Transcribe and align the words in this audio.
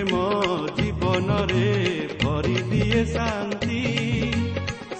ପ୍ରେମ 0.00 0.18
ଜୀବନରେ 0.76 1.70
ଭରିଦିଏ 2.20 3.00
ଶାନ୍ତି। 3.06 3.80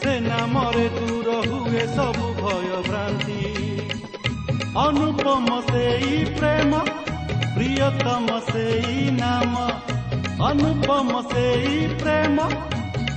ସେ 0.00 0.12
ନାମରେ 0.25 0.83
ଦୂର 0.97 1.37
ହୁଏ 1.44 1.84
ସବୁ 1.93 2.27
ଭୟ 2.41 2.66
ଭ୍ରାନ୍ତି 2.88 3.44
ଅନୁପମ 4.83 5.56
ସେଇ 5.69 6.19
ପ୍ରେମ 6.34 6.83
ପ୍ରିୟତମ 7.55 8.37
ସେଇ 8.49 9.06
ନାମ। 9.15 9.65
ଅନୁପମ 10.50 11.22
ସେଇ 11.31 11.72
ପ୍ରେମ 12.03 12.49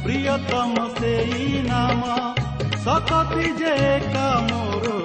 ପ୍ରିୟତମ 0.05 0.85
ସେଇ 0.99 1.49
ନାମ। 1.67 2.01
ସତତି 2.85 3.51
ଯେ 3.59 3.75
କାମର 4.07 4.95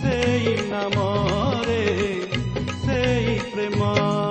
ସେଇ 0.00 0.56
ନାମରେ 0.72 1.84
ସେଇ 2.86 3.38
ପ୍ରେମ। 3.52 4.25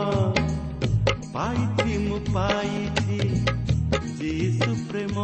ପାଇଛି 2.33 3.19
ଯୀଶୁ 4.19 4.71
ପ୍ରେମ 4.89 5.17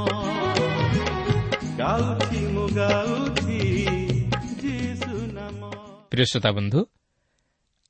ଗାଉଛି 1.79 2.41
ମୁଁ 2.53 2.65
ଗାଉଛି 2.77 3.59
ଯୀଶୁ 4.61 5.11
ନାମ 5.37 5.59
ପ୍ରିୟ 6.11 6.25
ଶ୍ରୋତା 6.31 6.51
ବନ୍ଧୁ 6.57 6.79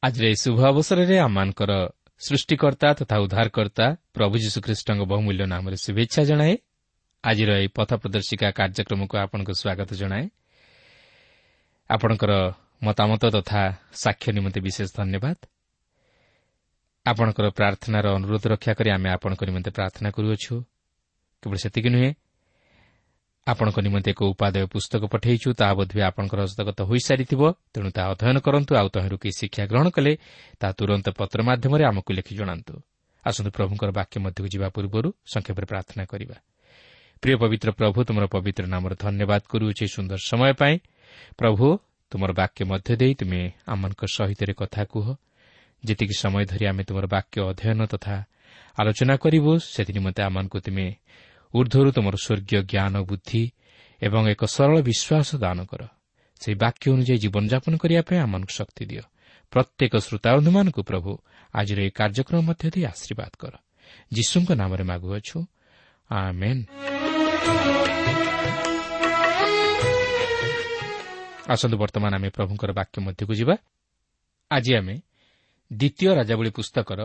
ଆଜିର 0.03 0.25
ଏହି 0.27 0.37
ଶୁଭ 0.43 0.59
ଅବସରରେ 0.71 1.15
ଆମମାନଙ୍କର 1.19 1.71
ସୃଷ୍ଟିକର୍ତ୍ତା 2.21 2.89
ତଥା 2.99 3.15
ଉଦ୍ଧାରକର୍ତ୍ତା 3.23 3.85
ପ୍ରଭୁ 4.15 4.35
ଯୀଶୁଖ୍ରୀଷ୍ଟଙ୍କ 4.43 5.01
ବହୁମୂଲ୍ୟ 5.11 5.45
ନାମରେ 5.53 5.77
ଶୁଭେଚ୍ଛା 5.85 6.21
ଜଣାଏ 6.29 6.53
ଆଜିର 7.23 7.49
ଏହି 7.59 7.69
ପଥ 7.77 7.89
ପ୍ରଦର୍ଶିକା 8.01 8.47
କାର୍ଯ୍ୟକ୍ରମକୁ 8.59 9.15
ଆପଣଙ୍କୁ 9.23 9.53
ସ୍ୱାଗତ 9.61 9.89
ଜଣାଏ 10.01 10.25
ଆପଣଙ୍କର 11.89 12.33
ମତାମତ 12.81 13.23
ତଥା 13.35 13.61
ସାକ୍ଷ୍ୟ 14.03 14.29
ନିମନ୍ତେ 14.37 14.59
ବିଶେଷ 14.67 14.89
ଧନ୍ୟବାଦ 14.99 15.37
ଆପଣଙ୍କର 17.05 17.45
ପ୍ରାର୍ଥନାର 17.57 18.05
ଅନୁରୋଧ 18.17 18.43
ରକ୍ଷା 18.53 18.73
କରି 18.77 18.89
ଆମେ 18.95 19.09
ଆପଣଙ୍କ 19.15 19.41
ନିମନ୍ତେ 19.49 19.71
ପ୍ରାର୍ଥନା 19.77 20.09
କରୁଅଛୁ। 20.15 20.55
କେବଳ 21.43 21.57
ସେତିକି 21.63 21.89
ନୁହେଁ 21.95 22.09
ଆପଣଙ୍କ 23.47 23.77
ନିମନ୍ତେ 23.81 24.09
ଏକ 24.13 24.21
ଉପାଦେୟ 24.31 24.65
ପୁସ୍ତକ 24.73 25.01
ପଠାଇଛୁ 25.13 25.47
ତାହା 25.59 25.73
ବୋଧହୁଏ 25.79 26.03
ଆପଣଙ୍କର 26.09 26.39
ହସ୍ତଗତ 26.45 26.79
ହୋଇସାରିଥିବ 26.89 27.41
ତେଣୁ 27.73 27.89
ତାହା 27.95 28.07
ଅଧ୍ୟୟନ 28.13 28.37
କରନ୍ତୁ 28.45 28.71
ଆଉ 28.79 28.87
ତହିଁରୁ 28.93 29.17
କିଛି 29.23 29.37
ଶିକ୍ଷା 29.41 29.63
ଗ୍ରହଣ 29.71 29.87
କଲେ 29.95 30.13
ତାହା 30.59 30.73
ତୁରନ୍ତ 30.77 31.07
ପତ୍ର 31.19 31.39
ମାଧ୍ୟମରେ 31.49 31.83
ଆମକୁ 31.89 32.11
ଲେଖି 32.17 32.33
ଜଣାନ୍ତୁ। 32.39 32.73
ଆସନ୍ତୁ 33.23 33.49
ପ୍ରଭୁଙ୍କର 33.57 33.89
ବାକ୍ୟ 33.99 34.15
ମଧ୍ୟକୁ 34.25 34.47
ଯିବା 34.53 34.67
ପୂର୍ବରୁ 34.75 35.09
ସଂକ୍ଷେପରେ 35.33 35.65
ପ୍ରାର୍ଥନା 35.65 36.03
କରିବା। 36.05 36.37
ପ୍ରିୟ 37.21 37.35
ପବିତ୍ର 37.41 37.69
ପ୍ରଭୁ 37.79 37.97
ତୁମର 38.07 38.25
ପବିତ୍ର 38.33 38.63
ନାମର 38.73 38.93
ଧନ୍ୟବାଦ 39.03 39.41
କରୁଅଛି 39.51 39.85
ସୁନ୍ଦର 39.95 40.19
ସମୟ 40.29 40.53
ପାଇଁ। 40.61 40.75
ପ୍ରଭୁ 41.37 41.65
ତୁମର 42.11 42.31
ବାକ୍ୟ 42.33 42.61
ମଧ୍ୟ 42.71 42.93
ଦେଇ 43.01 43.13
ତୁମେ 43.19 43.41
ଆମମାନଙ୍କ 43.73 44.01
ସହିତ 44.15 44.41
କଥା 44.61 44.81
କୁହ। 44.85 45.07
ଯେତିକି 45.85 46.13
ସମୟ 46.13 46.45
ଧରି 46.45 46.65
ଆମେ 46.65 46.83
ତୁମର 46.83 47.05
ବାକ୍ୟ 47.07 47.37
ଅଧ୍ୟୟନ 47.41 47.81
ତଥା 47.85 48.15
ଆଲୋଚନା 48.79 49.15
କରିବୁ 49.17 49.51
ସେଥି 49.59 49.91
ନିମନ୍ତେ 49.93 50.21
ଆମମାନଙ୍କୁ 50.23 50.57
ତୁମେ 50.59 50.87
ଊର୍ଦ୍ଧ୍ୱରୁ 51.53 51.89
ତୁମର 51.91 52.15
ସ୍ୱର୍ଗୀୟ 52.15 52.59
ଜ୍ଞାନ 52.63 52.93
ବୁଦ୍ଧି 53.03 53.43
ଏବଂ 54.01 54.21
ଏକ 54.27 54.41
ସରଳ 54.45 54.75
ବିଶ୍ୱାସ 54.81 55.29
ଦାନ 55.35 55.59
କର। 55.65 55.81
ସେହି 56.41 56.55
ବାକ୍ୟ 56.55 56.85
ଅନୁଯାୟୀ 56.91 57.17
ଜୀବନଯାପନ 57.17 57.73
କରିବା 57.77 58.01
ପାଇଁ 58.01 58.19
ଆମମାନଙ୍କୁ 58.19 58.53
ଶକ୍ତି 58.53 58.83
ଦିଅ। 58.85 59.03
ପ୍ରତ୍ୟେକ 59.51 59.93
ଶ୍ରୋତାବନ୍ଧୁମାନଙ୍କୁ 59.97 60.81
ପ୍ରଭୁ 60.83 61.11
ଆଜିର 61.53 61.79
ଏହି 61.81 61.91
କାର୍ଯ୍ୟକ୍ରମ 61.99 62.39
ମଧ୍ୟ 62.41 62.65
ଦେଇ 62.73 62.83
ଆଶୀର୍ବାଦ 62.85 63.31
କର। 63.39 63.53
ଯୀଶୁଙ୍କ 64.13 64.49
ନାମରେ 64.51 64.83
ମାଗୁଅଛୁ। 64.83 65.37
ଆସନ୍ତୁ 71.51 71.75
ବର୍ତ୍ତମାନ 71.77 72.11
ଆମେ 72.15 72.29
ପ୍ରଭୁଙ୍କର 72.29 72.71
ବାକ୍ୟ 72.71 72.97
ମଧ୍ୟକୁ 73.01 73.33
ଯିବା। 73.33 73.55
ଆଜି 74.51 74.71
ଆମେ 74.75 74.95
ଦ୍ୱିତୀୟ 75.71 76.09
ରାଜାବଳୀ 76.15 76.51
ପୁସ୍ତକର 76.51 76.99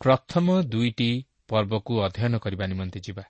ପ୍ରଥମ 0.00 0.46
ଦୁଇଟି 0.62 1.10
ପର୍ବକୁ 1.48 1.92
ଅଧ୍ୟୟନ 2.06 2.34
କରିବା 2.38 2.64
ନିମନ୍ତେ 2.66 2.98
ଯିବା। 3.00 3.24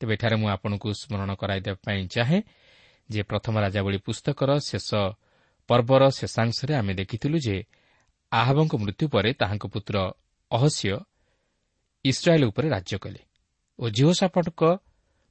ତେବେ 0.00 0.12
ଏଠାରେ 0.14 0.36
ମୁଁ 0.36 0.48
ଆପଣଙ୍କୁ 0.48 0.88
ସ୍ମରଣ 1.00 1.30
କରାଇଦେବା 1.34 1.78
ପାଇଁ 1.86 2.02
ଚାହେଁ 2.14 2.40
ଯେ 3.10 3.20
ପ୍ରଥମ 3.22 3.54
ରାଜାବଳୀ 3.60 3.98
ପୁସ୍ତକର 4.06 4.50
ଶେଷ 4.58 4.88
ପର୍ବର 5.68 6.02
ଶେଷାଂଶରେ 6.10 6.72
ଆମେ 6.74 6.92
ଦେଖିଥିଲୁ 6.94 7.38
ଯେ 7.38 7.56
ଆହବଙ୍କ 8.32 8.72
ମୃତ୍ୟୁ 8.82 9.04
ପରେ 9.08 9.30
ତାହାଙ୍କ 9.32 9.64
ପୁତ୍ର 9.66 9.96
ଅହସ୍ୟ 10.50 10.94
ଇସ୍ରାଏଲ୍ 12.04 12.44
ଉପରେ 12.44 12.68
ରାଜ୍ୟ 12.68 12.96
କଲେ 12.98 13.20
ଓ 13.78 13.84
ଜିହୋସାପଟଙ୍କ 13.88 14.62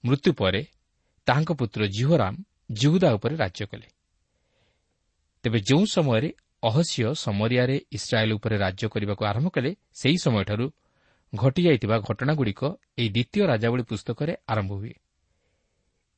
ମୃତ୍ୟୁ 0.03 0.31
ପରେ 0.33 0.61
ତାହାଙ୍କ 1.27 1.51
ପୁତ୍ର 1.51 1.81
ଜିହୋରାମ 1.87 2.35
ଜିହୁଦା 2.71 3.09
ଉପରେ 3.13 3.35
ରାଜ୍ୟ 3.35 3.63
କଲେ। 3.65 3.87
ତେବେ 5.43 5.59
ଯେଉଁ 5.59 5.83
ସମୟରେ 5.85 6.29
ଅହସ୍ୟ 6.63 7.13
ସମରିଆରେ 7.15 7.75
ଇସ୍ରାଏଲ୍ 7.91 8.33
ଉପରେ 8.33 8.55
ରାଜ୍ୟ 8.57 8.85
କରିବାକୁ 8.87 9.23
ଆରମ୍ଭ 9.25 9.47
କଲେ 9.49 9.71
ସେହି 9.93 10.17
ସମୟଠାରୁ 10.25 10.65
ଘଟିଯାଇଥିବା 11.33 11.95
ଘଟଣାଗୁଡ଼ିକ 11.99 12.61
ଏହି 12.97 13.09
ଦ୍ୱିତୀୟ 13.09 13.43
ରାଜାବଳୀ 13.47 13.83
ପୁସ୍ତକରେ 13.83 14.33
ଆରମ୍ଭ 14.47 14.71
ହୁଏ। 14.71 14.93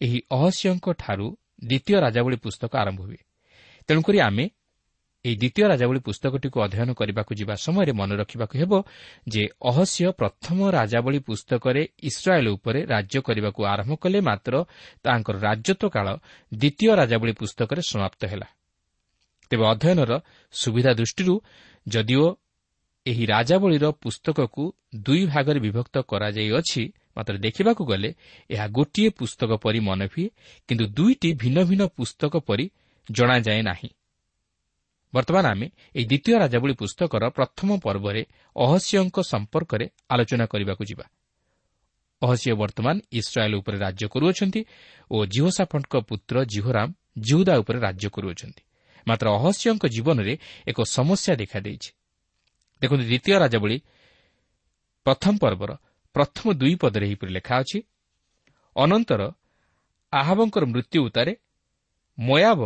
ଏହି 0.02 0.20
ଅହସ୍ୟଙ୍କଠାରୁ 0.32 1.28
ଦ୍ୱିତୀୟ 1.64 1.98
ରାଜାବଳୀ 2.06 2.38
ପୁସ୍ତକ 2.38 2.72
ଆରମ୍ଭ 2.78 3.00
ହୁଏ। 3.02 3.20
ତେଣୁକରି 3.90 4.20
ଆମେ 4.20 4.46
ଏହି 5.26 5.36
ଦ୍ୱିତୀୟ 5.36 5.66
ରାଜାବଳୀ 5.68 6.00
ପୁସ୍ତକଟିକୁ 6.00 6.58
ଅଧ୍ୟୟନ 6.62 6.90
କରିବାକୁ 6.94 7.32
ଯିବା 7.40 7.56
ସମୟରେ 7.56 7.94
ମନେ 8.00 8.16
ରଖିବାକୁ 8.16 8.56
ହେବ 8.60 8.74
ଯେ 9.28 9.44
ଅହସ୍ୟ 9.62 10.12
ପ୍ରଥମ 10.20 10.60
ରାଜାବଳୀ 10.72 11.20
ପୁସ୍ତକରେ 11.20 11.82
ଇସ୍ରାଏଲ୍ 12.04 12.50
ଉପରେ 12.56 12.80
ରାଜ୍ୟ 12.86 13.18
କରିବାକୁ 13.28 13.62
ଆରମ୍ଭ 13.64 13.94
କଲେ 14.04 14.20
ମାତ୍ର 14.22 14.54
ତାଙ୍କର 15.04 15.36
ରାଜତ୍ୱ 15.48 15.94
କାଳ 15.96 16.08
ଦ୍ୱିତୀୟ 16.52 16.92
ରାଜାବଳୀ 17.00 17.34
ପୁସ୍ତକରେ 17.40 17.82
ସମାପ୍ତ 17.92 18.22
ହେଲା। 18.26 18.48
ତେବେ 19.54 19.66
ଅଧ୍ୟୟନର 19.66 20.12
ସୁବିଧା 20.54 20.92
ଦୃଷ୍ଟିରୁ 21.00 21.36
ଯଦିଓ 21.88 22.26
ଏହି 23.06 23.24
ରାଜାବଳୀର 23.26 23.86
ପୁସ୍ତକକୁ 24.04 24.64
ଦୁଇ 25.06 25.24
ଭାଗରେ 25.26 25.60
ବିଭକ୍ତ 25.60 25.96
କରାଯାଇଅଛି 26.10 26.84
ମାତ୍ର 27.18 27.36
ଦେଖିବାକୁ 27.46 27.84
ଗଲେ 27.86 28.10
ଏହା 28.50 28.66
ଗୋଟିଏ 28.68 29.10
ପୁସ୍ତକ 29.20 29.52
ପରି 29.64 29.80
ମନେ 29.80 30.06
ହୁଏ 30.14 30.28
କିନ୍ତୁ 30.70 30.86
ଦୁଇଟି 30.98 31.30
ଭିନ୍ନ 31.42 31.58
ଭିନ୍ନ 31.70 31.84
ପୁସ୍ତକ 31.98 32.34
ପରି 32.48 32.66
ଜଣାଯାଏ 33.10 33.62
ନାହିଁ। 33.62 33.90
ବର୍ତ୍ତମାନ 35.14 35.46
ଆମେ 35.46 35.68
ଏହି 35.96 36.06
ଦ୍ୱିତୀୟ 36.10 36.36
ରାଜାବଳୀ 36.44 36.74
ପୁସ୍ତକର 36.82 37.24
ପ୍ରଥମ 37.30 37.70
ପର୍ବରେ 37.86 38.22
ଅହସ୍ୟଙ୍କ 38.56 39.18
ସମ୍ପର୍କରେ 39.32 39.86
ଆଲୋଚନା 40.10 40.46
କରିବାକୁ 40.46 40.84
ଯିବା। 40.90 41.06
ଅହସ୍ୟ 42.22 42.54
ବର୍ତ୍ତମାନ 42.62 42.96
ଇସ୍ରାଏଲ୍ 43.20 43.56
ଉପରେ 43.56 43.78
ରାଜ୍ୟ 43.86 44.06
କରୁଅଛନ୍ତି 44.14 44.62
ଓ 45.12 45.18
ଜିହୋସାଫଙ୍କ 45.26 45.94
ପୁତ୍ର 46.10 46.36
ଜିହୋରାମ 46.54 46.88
ଜିହୁଦା 47.20 47.54
ଉପରେ 47.62 47.78
ରାଜ୍ୟ 47.80 48.08
କରୁଅଛନ୍ତି। 48.16 48.64
ମାତ୍ର 49.08 49.26
ଅହସ୍ୟଙ୍କ 49.38 49.84
ଜୀବନରେ 49.96 50.34
ଏକ 50.68 50.78
ସମସ୍ୟା 50.96 51.34
ଦେଖାଦେଇଛି। 51.42 51.90
ଦେଖନ୍ତୁ 52.82 53.04
ଦ୍ୱିତୀୟ 53.10 53.36
ରାଜାବଳୀ 53.44 53.78
ପ୍ରଥମ 55.06 55.34
ପର୍ବର 55.44 55.72
ପ୍ରଥମ 56.16 56.46
ଦୁଇ 56.54 56.76
ପଦରେ 56.76 57.06
ଏହିପରି 57.08 57.32
ଲେଖା 57.38 57.56
ଅଛି 57.62 57.80
ଅନନ୍ତର 58.76 59.22
ଆହାବଙ୍କର 60.14 60.64
ମୃତ୍ୟୁ 60.66 61.00
ଉତ୍ତାରେ 61.08 61.34
ମୟାବ 62.18 62.62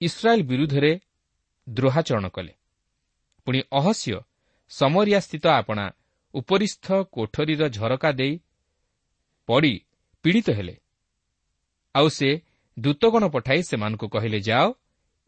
ଇସ୍ରାଏଲ୍ 0.00 0.42
ବିରୁଦ୍ଧରେ 0.42 0.92
ଦ୍ରୋହାଚରଣ 1.66 2.26
କଲେ। 2.28 2.52
ପୁଣି 3.46 3.60
ଅହସ୍ୟ 3.72 4.14
ସମରିଆସ୍ଥିତ 4.70 5.44
ଆପଣା 5.60 5.84
ଉପରିସ୍ଥ 6.34 6.86
କୋଠରୀର 7.14 7.62
ଝରକା 7.68 8.10
ଦେଇ 8.12 8.34
ପଡ଼ି 9.48 9.74
ପୀଡ଼ିତ 10.24 10.48
ହେଲେ। 10.50 10.74
ଆଉ 11.94 12.08
ସେ 12.08 12.28
ଦୂତଗଣ 12.76 13.24
ପଠାଇ 13.28 13.60
ସେମାନଙ୍କୁ 13.62 14.06
କହିଲେ 14.08 14.38
ଯାଅ 14.40 14.66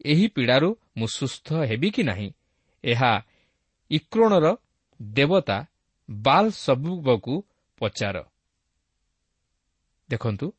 ଏହି 0.05 0.27
ପୀଡ଼ାରୁ 0.27 0.75
ମୁଁ 0.97 1.07
ସୁସ୍ଥ 1.07 1.53
ହେବି 1.53 1.89
କି 1.91 2.03
ନାହିଁ? 2.03 2.33
ଏହା 2.83 3.21
ଇକ୍ରୋଣର 3.91 4.55
ଦେବତା 5.01 5.65
ବାଲ୍ 6.11 6.51
ସବୁବକୁ 6.51 7.43
ପଚାର। 7.79 8.23
ଦେଖନ୍ତୁ 10.09 10.53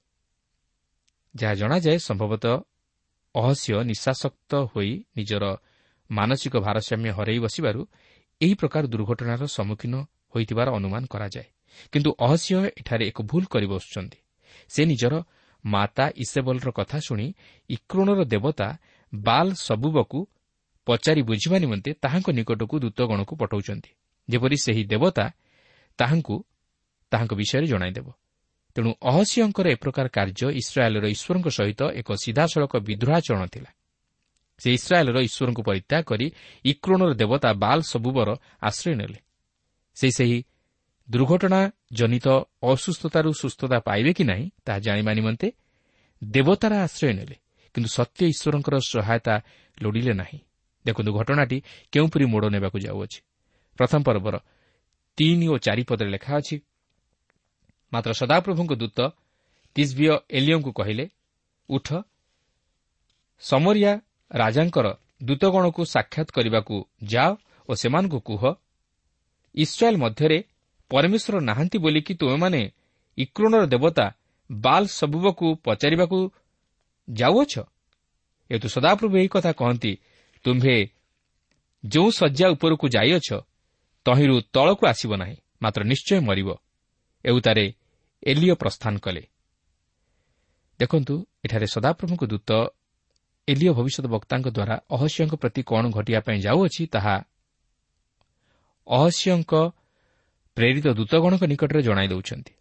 ଯାହା 1.37 1.55
ଜଣାଯାଏ 1.55 1.99
ସମ୍ଭବତଃ 1.99 2.61
ଅହସ୍ୟ 3.35 3.85
ନିଶାସକ୍ତ 3.85 4.55
ହୋଇ 4.55 5.05
ନିଜର 5.17 5.57
ମାନସିକ 6.11 6.57
ଭାରସାମ୍ୟ 6.57 7.11
ହରାଇ 7.11 7.39
ବସିବାରୁ 7.39 7.87
ଏହି 8.41 8.55
ପ୍ରକାର 8.55 8.87
ଦୁର୍ଘଟଣାର 8.87 9.43
ସମ୍ମୁଖୀନ 9.47 9.95
ହୋଇଥିବାର 10.35 10.69
ଅନୁମାନ 10.71 11.03
କରାଯାଏ। 11.07 11.49
କିନ୍ତୁ 11.93 12.11
ଅହସ୍ୟ 12.19 12.71
ଏଠାରେ 12.79 13.05
ଏକ 13.07 13.23
ଭୁଲ 13.23 13.45
କରି 13.45 13.67
ବସୁଛନ୍ତି। 13.67 14.19
ସେ 14.69 14.85
ନିଜର 14.85 15.15
ମାତା 15.65 16.11
ଇସେବଲର 16.17 16.71
କଥା 16.71 16.99
ଶୁଣି 16.99 17.35
ଇକ୍ରୋଣର 17.69 18.25
ଦେବତା 18.25 18.79
ବାଲ୍ 19.15 19.53
ସବୁବକୁ 19.55 20.27
ପଚାରି 20.87 21.23
ବୁଝିବା 21.23 21.59
ନିମନ୍ତେ 21.59 21.95
ତାହାଙ୍କ 21.95 22.31
ନିକଟକୁ 22.31 22.81
ଦୂତଗଣକୁ 22.81 23.37
ପଠାଉଛନ୍ତି। 23.37 23.91
ଯେପରି 24.29 24.57
ସେହି 24.57 24.85
ଦେବତା 24.85 25.31
ତାହାଙ୍କୁ 25.99 26.45
ତାହାଙ୍କ 27.11 27.35
ବିଷୟରେ 27.35 27.67
ଜଣାଇଦେବ। 27.67 28.13
ତେଣୁ 28.75 28.95
ଅହସ୍ୟଙ୍କର 29.03 29.67
ଏ 29.69 29.75
ପ୍ରକାର 29.75 30.09
କାର୍ଯ୍ୟ 30.09 30.51
ଇସ୍ରାଏଲ୍ର 30.51 31.07
ଈଶ୍ୱରଙ୍କ 31.07 31.49
ସହିତ 31.49 31.83
ଏକ 31.83 32.13
ସିଧାସଳଖ 32.13 32.77
ବିଦ୍ରୋହାଚରଣ 32.77 33.47
ଥିଲା। 33.47 33.71
ସେ 34.59 34.75
ଇସ୍ରାଏଲ୍ର 34.75 35.21
ଈଶ୍ୱରଙ୍କୁ 35.21 35.63
ପରିତ୍ୟାଗ 35.63 36.03
କରି 36.03 36.33
ଇକ୍ରୋଣର 36.65 37.15
ଦେବତା 37.15 37.53
ବାଲ୍ 37.53 37.83
ସବୁବର 37.83 38.37
ଆଶ୍ରୟ 38.63 38.95
ନେଲେ। 38.95 39.19
ସେ 39.95 40.11
ସେହି 40.11 40.45
ଦୁର୍ଘଟଣା 41.11 41.71
ଜନିତ 41.93 42.29
ଅସୁସ୍ଥତାରୁ 42.63 43.33
ସୁସ୍ଥତା 43.33 43.79
ପାଇବେ 43.79 44.13
କି 44.13 44.25
ନାହିଁ 44.25 44.51
ତାହା 44.65 44.79
ଜାଣିବା 44.79 45.13
ନିମନ୍ତେ 45.13 45.53
ଦେବତାର 46.25 46.73
ଆଶ୍ରୟ 46.83 47.13
ନେଲେ। 47.13 47.42
କିନ୍ତୁ 47.75 47.89
ସତ୍ୟ 47.89 48.21
ଈଶ୍ୱରଙ୍କର 48.33 48.75
ସହାୟତା 48.85 49.35
ଲୋଡ଼ିଲେ 49.79 50.13
ନାହିଁ। 50.13 50.39
ଦେଖନ୍ତୁ 50.85 51.11
ଘଟଣାଟି 51.19 51.59
କେଉଁପରି 51.93 52.25
ମୋଡ଼ 52.25 52.47
ନେବାକୁ 52.55 52.79
ଯାଉଅଛି। 52.79 53.19
ପ୍ରଥମ 53.79 54.01
ପର୍ବର 54.03 54.35
ତିନି 55.19 55.47
ଓ 55.49 55.57
ଚାରିପଦରେ 55.59 56.11
ଲେଖା 56.11 56.33
ଅଛି 56.37 56.57
ମାତ୍ର 57.93 58.11
ସଦାପ୍ରଭୁଙ୍କ 58.13 58.73
ଦୂତ 58.75 58.99
ତିସ୍ବିୟ 59.77 60.09
ଏଲିଓଙ୍କୁ 60.31 60.71
କହିଲେ 60.73 61.05
ଉଠ 61.69 61.89
ସମରିଆ 63.43 63.93
ରାଜାଙ୍କର 64.31 64.87
ଦୂତଗଣକୁ 65.23 65.83
ସାକ୍ଷାତ 65.85 66.29
କରିବାକୁ 66.33 66.77
ଯାଅ 67.05 67.31
ଓ 67.69 67.73
ସେମାନଙ୍କୁ 67.75 68.19
କୁହ 68.21 68.43
ଇସ୍ରାଏଲ୍ 69.55 69.99
ମଧ୍ୟରେ 69.99 70.39
ପରମେଶ୍ୱର 70.91 71.35
ନାହାନ୍ତି 71.41 71.79
ବୋଲିକି 71.79 72.13
ତୁମେମାନେ 72.15 72.61
ଇକ୍ରୋଣର 73.19 73.63
ଦେବତା 73.67 74.07
ବାଲ୍ 74.51 74.87
ସବୁବକୁ 74.91 75.47
ପଚାରିବାକୁ 75.65 76.19
ଯାଉଅଛ? 77.09 77.55
ଏତୁ 78.51 78.69
ସଦାପ୍ରଭୁ 78.69 79.17
ଏହି 79.17 79.29
କଥା 79.29 79.53
କହନ୍ତି। 79.53 79.93
ତୁମ୍ଭେ 80.45 80.89
ଯେଉଁ 81.87 82.11
ଶଯ୍ୟା 82.11 82.47
ଉପରକୁ 82.49 82.89
ଯାଇଅଛ 82.89 83.29
ତହିଁରୁ 84.05 84.41
ତଳକୁ 84.53 84.87
ଆସିବ 84.87 85.17
ନାହିଁ 85.17 85.37
ମାତ୍ର 85.63 85.83
ନିଶ୍ଚୟ 85.83 86.21
ମରିବ। 86.21 86.49
ଏଉତାରେ 87.25 87.73
ଏଲିଓ 88.27 88.55
ପ୍ରସ୍ଥାନ 88.55 88.99
କଲେ। 88.99 89.23
ଦେଖନ୍ତୁ 90.79 91.27
ଏଠାରେ 91.45 91.67
ସଦାପ୍ରଭୁଙ୍କ 91.67 92.25
ଦୂତ 92.25 92.51
ଏଲିଓ 93.49 93.73
ଭବିଷ୍ୟତ 93.75 94.07
ବକ୍ତାଙ୍କ 94.07 94.49
ଦ୍ୱାରା 94.49 94.75
ଅହସ୍ୟଙ୍କ 94.91 95.35
ପ୍ରତି 95.35 95.63
କ'ଣ 95.63 95.91
ଘଟିବା 95.91 96.21
ପାଇଁ 96.21 96.39
ଯାଉଅଛି 96.41 96.87
ତାହା 96.87 97.25
ଅହସ୍ୟଙ୍କ 98.87 99.53
ପ୍ରେରିତ 100.55 100.87
ଦୂତଗଣଙ୍କ 100.89 101.43
ନିକଟରେ 101.45 101.83
ଜଣାଇ 101.83 102.09
ଦେଉଛନ୍ତି। 102.09 102.53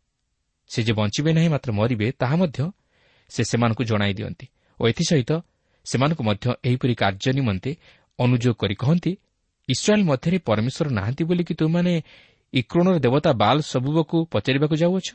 ସେ 0.68 0.84
ଯେ 0.84 0.94
ବଞ୍ଚିବେ 0.94 1.34
ନାହିଁ 1.34 1.50
ମାତ୍ର 1.50 1.72
ମରିବେ 1.72 2.12
ତାହା 2.12 2.36
ମଧ୍ୟ 2.36 2.72
ସେ 3.32 3.42
ସେମାନଙ୍କୁ 3.44 3.84
ଜଣାଇ 3.84 4.14
ଦିଅନ୍ତି। 4.14 4.46
ଓ 4.80 4.84
ଏଥିସହିତ 4.88 5.32
ସେମାନଙ୍କୁ 5.86 6.24
ମଧ୍ୟ 6.24 6.46
ଏହିପରି 6.64 6.94
କାର୍ଯ୍ୟ 6.96 7.32
ନିମନ୍ତେ 7.34 7.72
ଅନୁଯୋଗ 8.20 8.54
କରି 8.54 8.76
କହନ୍ତି 8.76 9.12
ଇସ୍ରାଏଲ୍ 9.70 10.04
ମଧ୍ୟରେ 10.04 10.38
ପରମେଶ୍ୱର 10.40 10.88
ନାହାନ୍ତି 10.90 11.24
ବୋଲିକି 11.24 11.54
ତୁମମାନେ 11.54 11.94
ଇକ୍ରୋଣର 12.54 12.96
ଦେବତା 13.00 13.32
ବାଲ୍ 13.34 13.62
ସବୁବକୁ 13.62 14.18
ପଚାରିବାକୁ 14.26 14.76
ଯାଉଅଛ? 14.76 15.08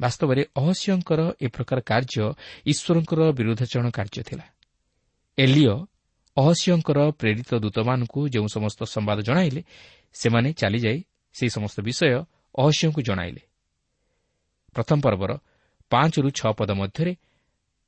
ବାସ୍ତବରେ 0.00 0.42
ଅହସ୍ୟଙ୍କର 0.56 1.20
ଏ 1.40 1.46
ପ୍ରକାର 1.46 1.78
କାର୍ଯ୍ୟ 1.80 2.24
ଈଶ୍ୱରଙ୍କର 2.66 3.20
ବିରୋଧାଚରଣ 3.32 3.88
କାର୍ଯ୍ୟ 3.90 4.22
ଥିଲା। 4.22 4.46
ଏଲିଓ 5.38 5.74
ଅହସ୍ୟଙ୍କର 6.36 6.98
ପ୍ରେରିତ 7.10 7.50
ଦୂତମାନଙ୍କୁ 7.54 8.20
ଯେଉଁ 8.28 8.46
ସମସ୍ତ 8.46 8.80
ସମ୍ବାଦ 8.84 9.18
ଜଣାଇଲେ 9.20 9.62
ସେମାନେ 10.12 10.48
ଚାଲିଯାଇ 10.52 10.98
ସେହି 11.34 11.50
ସମସ୍ତ 11.50 11.76
ବିଷୟ 11.80 12.24
ଅହସ୍ୟଙ୍କୁ 12.54 13.00
ଜଣାଇଲେ। 13.02 13.42
ପ୍ରଥମ 14.76 14.98
ପର୍ବର 15.00 15.32
ପାଞ୍ଚରୁ 15.90 16.28
ଛଅ 16.30 16.52
ପଦ 16.52 16.70
ମଧ୍ୟରେ 16.70 17.12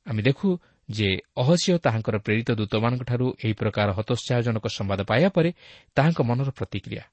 ଆମେ 0.07 0.23
ଦେଖୁ 0.23 0.49
ଯେ 0.89 1.09
ଅହସ୍ୟ 1.37 1.79
ତାହାଙ୍କର 1.79 2.17
ପ୍ରେରିତ 2.19 2.49
ଦୂତମାନଙ୍କଠାରୁ 2.51 3.27
ଏହି 3.45 3.53
ପ୍ରକାର 3.53 3.89
ହତୋତ୍ସାହଜନକ 3.93 4.67
ସମ୍ବାଦ 4.67 5.01
ପାଇବା 5.05 5.29
ପରେ 5.29 5.51
ତାହାଙ୍କ 5.97 6.21
ମନର 6.23 6.51
ପ୍ରତିକ୍ରିୟା। 6.51 7.05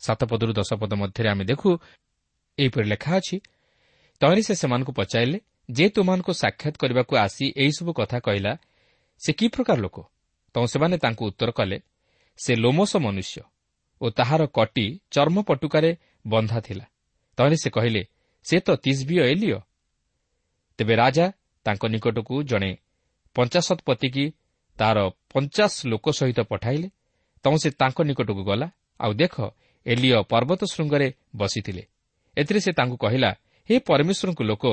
ସାତ 0.00 0.20
ପଦରୁ 0.24 0.52
ଦଶ 0.52 0.70
ପଦ 0.74 0.92
ମଧ୍ୟରେ 0.94 1.28
ଆମେ 1.28 1.44
ଦେଖୁ 1.44 1.68
ଏହିପରି 2.58 2.86
ଲେଖା 2.88 3.10
ଅଛି 3.16 3.36
ତହିଁରେ 4.20 4.42
ସେ 4.42 4.54
ସେମାନଙ୍କୁ 4.54 4.92
ପଚାରିଲେ 4.92 5.38
ଯେ 5.70 5.86
ତୁମମାନଙ୍କୁ 5.88 6.32
ସାକ୍ଷାତ 6.32 6.74
କରିବାକୁ 6.82 7.12
ଆସି 7.16 7.46
ଏହିସବୁ 7.56 7.90
କଥା 7.94 8.18
କହିଲା 8.18 8.52
ସେ 9.20 9.30
କି 9.32 9.46
ପ୍ରକାର 9.48 9.78
ଲୋକ? 9.78 9.96
ତ 10.54 10.56
ସେମାନେ 10.66 10.96
ତାଙ୍କୁ 10.98 11.22
ଉତ୍ତର 11.30 11.50
କଲେ 11.50 11.78
ସେ 12.38 12.52
ଲୋମସ 12.56 12.92
ମନୁଷ୍ୟ 12.96 13.42
ଓ 14.00 14.04
ତାହାର 14.10 14.42
କଟି 14.56 14.86
ଚର୍ମ 15.10 15.36
ପଟୁକାରେ 15.42 15.90
ବନ୍ଧା 16.26 16.58
ଥିଲା। 16.60 16.84
ତହିଁରେ 17.38 17.56
ସେ 17.62 17.70
କହିଲେ 17.70 18.02
ସେ 18.46 18.56
ତ 18.60 18.68
ତିସ୍ବିୟ 18.84 19.20
ଏଲିଓ 19.32 19.58
ତେବେ 20.78 20.94
ରାଜା 20.96 21.26
ତାଙ୍କ 21.66 21.82
ନିକଟକୁ 21.86 22.34
ଜଣେ 22.42 22.70
ପଞ୍ଚାଶତପତିକି 23.36 24.24
ତାହାର 24.78 24.98
ପଞ୍ଚାଶ 25.32 25.74
ଲୋକ 25.86 26.06
ସହିତ 26.10 26.40
ପଠାଇଲେ। 26.50 26.88
ତମ 27.44 27.52
ସେ 27.62 27.68
ତାଙ୍କ 27.70 27.98
ନିକଟକୁ 28.08 28.42
ଗଲା। 28.44 28.66
ଆଉ 29.00 29.12
ଦେଖ 29.12 29.34
ଏଲିଓ 29.86 30.18
ପର୍ବତ 30.22 30.60
ଶୃଙ୍ଗରେ 30.72 31.08
ବସିଥିଲେ। 31.36 31.82
ଏଥିରେ 32.36 32.60
ସେ 32.60 32.70
ତାଙ୍କୁ 32.72 32.96
କହିଲା 32.96 33.30
ହେ 33.68 33.74
ପରମେଶ୍ୱରଙ୍କ 33.88 34.40
ଲୋକ 34.42 34.64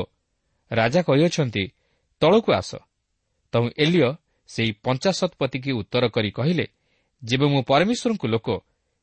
ରାଜା 0.72 1.02
କହିଅଛନ୍ତି 1.08 1.64
ତଳକୁ 2.22 2.50
ଆସ। 2.60 2.72
ତମୁ 3.54 3.68
ଏଲିଓ 3.78 4.10
ସେହି 4.50 4.72
ପଞ୍ଚାଶତପତିକି 4.86 5.72
ଉତ୍ତର 5.72 6.04
କରି 6.16 6.30
କହିଲେ 6.32 6.66
ଯେବେ 7.22 7.46
ମୁଁ 7.54 7.62
ପରମେଶ୍ୱରଙ୍କ 7.72 8.24
ଲୋକ 8.26 8.48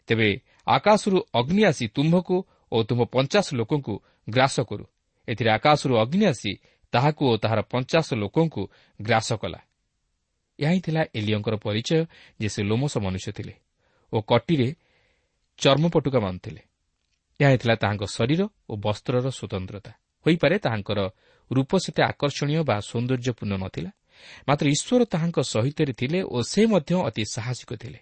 ତେବେ 0.09 0.29
ଆକାଶରୁ 0.67 1.19
ଅଗ୍ନି 1.35 1.63
ଆସି 1.65 1.85
ତୁମ୍ଭକୁ 1.97 2.37
ଓ 2.73 2.77
ତୁମ୍ଭ 2.83 3.03
ପଞ୍ଚାଶ 3.15 3.47
ଲୋକଙ୍କୁ 3.55 3.95
ଗ୍ରାସ 4.31 4.57
କରୁ 4.61 4.85
ଏଥିରେ 5.29 5.51
ଆକାଶରୁ 5.51 5.95
ଅଗ୍ନି 5.99 6.25
ଆସି 6.27 6.53
ତାହାକୁ 6.93 7.23
ଓ 7.31 7.35
ତାହାର 7.37 7.61
ପଞ୍ଚାଶ 7.73 8.09
ଲୋକଙ୍କୁ 8.15 8.63
ଗ୍ରାସ 9.01 9.29
କଲା। 9.35 9.61
ଏହା 10.59 10.71
ହିଁ 10.71 10.81
ଥିଲା 10.81 11.03
ଏଲିଓଙ୍କର 11.15 11.55
ପରିଚୟ 11.57 12.01
ଯେ 12.41 12.49
ସେ 12.49 12.61
ଲୋମସ 12.63 12.95
ମନୁଷ୍ୟ 12.99 13.31
ଥିଲେ 13.33 13.55
ଓ 14.13 14.17
କଟିରେ 14.21 14.69
ଚର୍ମପଟୁକା 15.59 16.19
ମାନୁଥିଲେ। 16.21 16.63
ଏହା 17.41 17.57
ଥିଲା 17.57 17.75
ତାହାଙ୍କ 17.75 18.05
ଶରୀର 18.17 18.43
ଓ 18.71 18.73
ବସ୍ତ୍ରର 18.77 19.27
ସ୍ୱତନ୍ତ୍ରତା। 19.31 19.93
ହୋଇପାରେ 20.27 20.57
ତାହାଙ୍କର 20.59 20.99
ରୂପ 21.51 21.71
ସେତେ 21.85 22.03
ଆକର୍ଷଣୀୟ 22.03 22.63
ବା 22.65 22.77
ସୌନ୍ଦର୍ଯ୍ୟପୂର୍ଣ୍ଣ 22.81 23.55
ନଥିଲା 23.65 23.91
ମାତ୍ର 24.49 24.67
ଈଶ୍ୱର 24.75 25.03
ତାହାଙ୍କ 25.05 25.39
ସହିତରେ 25.55 25.93
ଥିଲେ 25.93 26.19
ଓ 26.35 26.37
ସେ 26.43 26.61
ମଧ୍ୟ 26.67 26.93
ଅତି 27.09 27.23
ସାହସିକ 27.35 27.71
ଥିଲେ। 27.83 27.99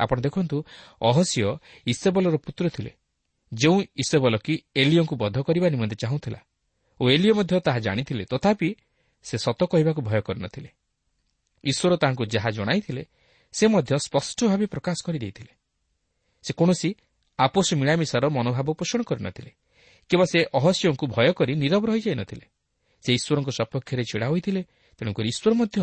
ଆପଣ 0.00 0.16
ଦେଖନ୍ତୁ 0.26 0.56
ଅହସ୍ୟ 1.00 1.42
ଇସେବଲର 1.86 2.36
ପୁତ୍ର 2.44 2.64
ଥିଲେ। 2.68 2.90
ଯେଉଁ 3.52 3.78
ଇସେବଲ 3.96 4.34
କି 4.38 4.54
ଏଲିଓଙ୍କୁ 4.76 5.14
ବଧ 5.16 5.36
କରିବା 5.42 5.68
ନିମନ୍ତେ 5.68 5.96
ଚାହୁଁଥିଲା 6.02 6.40
ଓ 7.00 7.02
ଏଲିଓ 7.10 7.32
ମଧ୍ୟ 7.34 7.60
ତାହା 7.60 7.78
ଜାଣିଥିଲେ 7.78 8.24
ତଥାପି 8.24 8.68
ସେ 9.24 9.36
ସତ 9.38 9.60
କହିବାକୁ 9.64 10.00
ଭୟ 10.02 10.20
କରିନଥିଲେ। 10.20 10.70
ଈଶ୍ୱର 11.64 11.92
ତାଙ୍କୁ 11.96 12.22
ଯାହା 12.26 12.50
ଜଣାଇଥିଲେ 12.50 13.02
ସେ 13.54 13.64
ମଧ୍ୟ 13.66 13.92
ସ୍ପଷ୍ଟ 14.06 14.38
ଭାବେ 14.50 14.66
ପ୍ରକାଶ 14.66 14.98
କରିଦେଇଥିଲେ। 15.06 15.52
ସେ 16.44 16.52
କୌଣସି 16.58 16.90
ଆପୋଷ 17.38 17.68
ମିଳାମିଶାର 17.80 18.24
ମନୋଭାବ 18.28 18.68
ପୋଷଣ 18.80 19.00
କରିନଥିଲେ 19.02 19.52
କିମ୍ବା 20.10 20.26
ସେ 20.32 20.38
ଅହସ୍ୟଙ୍କୁ 20.58 21.04
ଭୟ 21.14 21.28
କରି 21.38 21.52
ନିରବ 21.62 21.82
ରହିଯାଇନଥିଲେ। 21.90 22.46
ସେ 23.04 23.10
ଈଶ୍ୱରଙ୍କ 23.18 23.50
ସପକ୍ଷରେ 23.58 24.02
ଛିଡ଼ା 24.10 24.26
ହୋଇଥିଲେ 24.28 24.62
ତେଣୁକରି 24.98 25.28
ଈଶ୍ୱର 25.32 25.52
ମଧ୍ୟ 25.60 25.78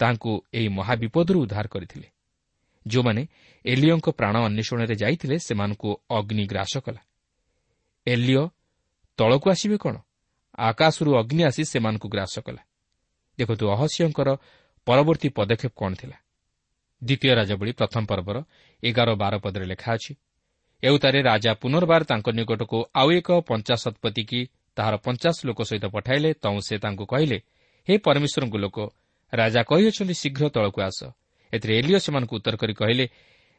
ତାହାଙ୍କୁ 0.00 0.30
ଏହି 0.52 0.68
ମହାବିପଦରୁ 0.68 1.38
ଉଦ୍ଧାର 1.44 1.66
କରିଥିଲେ। 1.66 2.08
ଯେଉଁମାନେ 2.86 3.22
ଏଲିଓଙ୍କ 3.64 4.06
ପ୍ରାଣ 4.18 4.34
ଅନ୍ୱେଷଣରେ 4.46 4.94
ଯାଇଥିଲେ 5.02 5.36
ସେମାନଙ୍କୁ 5.38 5.88
ଅଗ୍ନି 6.10 6.44
ଗ୍ରାସ 6.46 6.72
କଲା। 6.86 7.02
ଏଲିଓ 8.06 8.42
ତଳକୁ 9.18 9.46
ଆସିବେ 9.50 9.76
କ'ଣ? 9.76 9.96
ଆକାଶରୁ 10.58 11.10
ଅଗ୍ନି 11.20 11.42
ଆସି 11.48 11.62
ସେମାନଙ୍କୁ 11.72 12.06
ଗ୍ରାସ 12.08 12.34
କଲା। 12.46 12.62
ଦେଖନ୍ତୁ 13.38 13.64
ଅହସ୍ୟଙ୍କର 13.74 14.28
ପରବର୍ତ୍ତୀ 14.86 15.28
ପଦକ୍ଷେପ 15.38 15.72
କ'ଣ 15.76 15.92
ଥିଲା? 16.00 16.16
ଦ୍ୱିତୀୟ 17.02 17.32
ରାଜବଳି 17.38 17.72
ପ୍ରଥମ 17.72 18.02
ପର୍ବର 18.10 18.36
ଏଗାର 18.82 19.08
ବାର 19.22 19.34
ପଦରେ 19.44 19.66
ଲେଖା 19.72 19.90
ଅଛି 19.96 20.12
ଏଉତାରେ 20.82 21.20
ରାଜା 21.22 21.52
ପୁନର୍ବାର 21.62 22.02
ତାଙ୍କ 22.04 22.26
ନିକଟକୁ 22.38 22.78
ଆଉ 23.00 23.08
ଏକ 23.18 23.28
ପଞ୍ଚାଶତପତି 23.48 24.22
କି 24.30 24.40
ତାହାର 24.76 24.94
ପଞ୍ଚାଶ 24.96 25.36
ଲୋକ 25.48 25.60
ସହିତ 25.68 25.84
ପଠାଇଲେ। 25.96 26.30
ତୁ 26.42 26.60
ସେ 26.66 26.74
ତାଙ୍କୁ 26.84 27.04
କହିଲେ 27.12 27.38
ହେ 27.88 27.94
ପରମେଶ୍ୱରଙ୍କ 28.06 28.56
ଲୋକ 28.64 28.76
ରାଜା 29.32 29.60
କହିଅଛନ୍ତି 29.70 30.14
ଶୀଘ୍ର 30.22 30.44
ତଳକୁ 30.54 30.78
ଆସ। 30.88 31.00
ଏଥିରେ 31.56 31.72
ଏଲିଓ 31.80 31.98
ସେମାନଙ୍କୁ 32.04 32.34
ଉତ୍ତର 32.38 32.54
କରି 32.62 32.74
କହିଲେ 32.80 33.04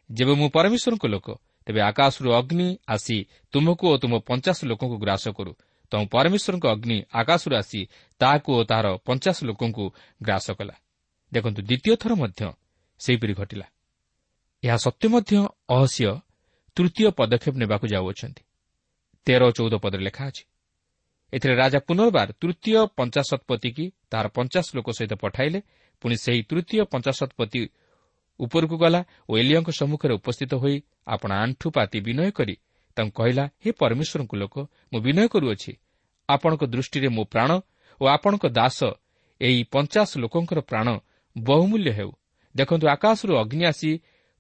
ଯେବେ 0.10 0.34
ମୁଁ 0.40 0.48
ପରମେଶ୍ୱରଙ୍କ 0.56 1.06
ଲୋକ 1.14 1.28
ତେବେ 1.68 1.82
ଆକାଶରୁ 1.90 2.30
ଅଗ୍ନି 2.40 2.68
ଆସି 2.88 3.18
ତୁମକୁ 3.54 3.86
ଓ 3.92 3.96
ତୁମ 4.02 4.14
ପଞ୍ଚାଶ 4.30 4.58
ଲୋକଙ୍କୁ 4.72 4.98
ଗ୍ରାସ 5.04 5.26
କରୁ। 5.38 5.52
ତୁ 5.92 5.98
ପରମେଶ୍ୱରଙ୍କ 6.14 6.66
ଅଗ୍ନି 6.76 6.98
ଆକାଶରୁ 7.20 7.54
ଆସି 7.62 7.82
ତାହାକୁ 8.22 8.50
ଓ 8.58 8.62
ତାହାର 8.70 8.88
ପଞ୍ଚାଶ 9.08 9.38
ଲୋକଙ୍କୁ 9.50 9.86
ଗ୍ରାସ 10.22 10.48
କଲା। 10.58 10.76
ଦେଖନ୍ତୁ 11.32 11.62
ଦ୍ୱିତୀୟ 11.62 11.94
ଥର 12.02 12.12
ମଧ୍ୟ 12.22 12.42
ସେହିପରି 13.02 13.34
ଘଟିଲା। 13.40 13.68
ଏହା 14.64 14.78
ସତ୍ତ୍ୱେ 14.86 15.08
ମଧ୍ୟ 15.14 15.34
ଅହସ୍ୟ 15.76 16.10
ତୃତୀୟ 16.78 17.10
ପଦକ୍ଷେପ 17.20 17.56
ନେବାକୁ 17.62 17.86
ଯାଉଅଛନ୍ତି। 17.94 18.44
ତେର 19.28 19.42
ଚଉଦ 19.58 19.74
ପଦରେ 19.84 20.04
ଲେଖା 20.08 20.24
ଅଛି 20.30 20.44
ଏଥିରେ 21.34 21.54
ରାଜା 21.62 21.80
ପୁନର୍ବାର 21.88 22.30
ତୃତୀୟ 22.42 22.80
ପଞ୍ଚାଶତପତି 22.98 23.70
କି 23.76 23.86
ତାହାର 24.12 24.28
ପଞ୍ଚାଶ 24.38 24.66
ଲୋକ 24.78 24.88
ସହିତ 24.98 25.14
ପଠାଇଲେ। 25.24 25.60
ପୁଣି 26.04 26.16
ସେହି 26.24 26.42
ତୃତୀୟ 26.50 26.84
ପଞ୍ଚାଶତପତି 26.94 27.62
ଉପରକୁ 28.40 28.76
ଗଲା 28.78 29.02
ଓ 29.30 29.32
ଏଲିଓଙ୍କ 29.38 29.70
ସମ୍ମୁଖରେ 29.70 30.14
ଉପସ୍ଥିତ 30.14 30.54
ହୋଇ 30.54 30.78
ଆପଣ 31.08 31.30
ଆଣ୍ଠୁ 31.44 31.68
ପାତି 31.72 31.98
ବିନୟ 32.00 32.32
କରି 32.32 32.56
ତାଙ୍କୁ 32.98 33.14
କହିଲା 33.18 33.44
ହେ 33.64 33.70
ପରମେଶ୍ୱରଙ୍କ 33.72 34.34
ଲୋକ 34.36 34.56
ମୁଁ 34.94 35.00
ବିନୟ 35.02 35.28
କରୁଅଛି। 35.28 35.72
ଆପଣଙ୍କ 36.30 36.64
ଦୃଷ୍ଟିରେ 36.64 37.10
ମୋ 37.10 37.24
ପ୍ରାଣ 37.24 37.52
ଓ 38.02 38.04
ଆପଣଙ୍କ 38.08 38.46
ଦାସ 38.50 38.80
ଏହି 39.42 39.62
ପଞ୍ଚାଶ 39.74 40.10
ଲୋକଙ୍କର 40.18 40.60
ପ୍ରାଣ 40.62 40.88
ବହୁମୂଲ୍ୟ 41.38 41.92
ହେଉ। 41.92 42.12
ଦେଖନ୍ତୁ 42.56 42.86
ଆକାଶରୁ 42.88 43.34
ଅଗ୍ନି 43.38 43.64
ଆସି 43.66 43.92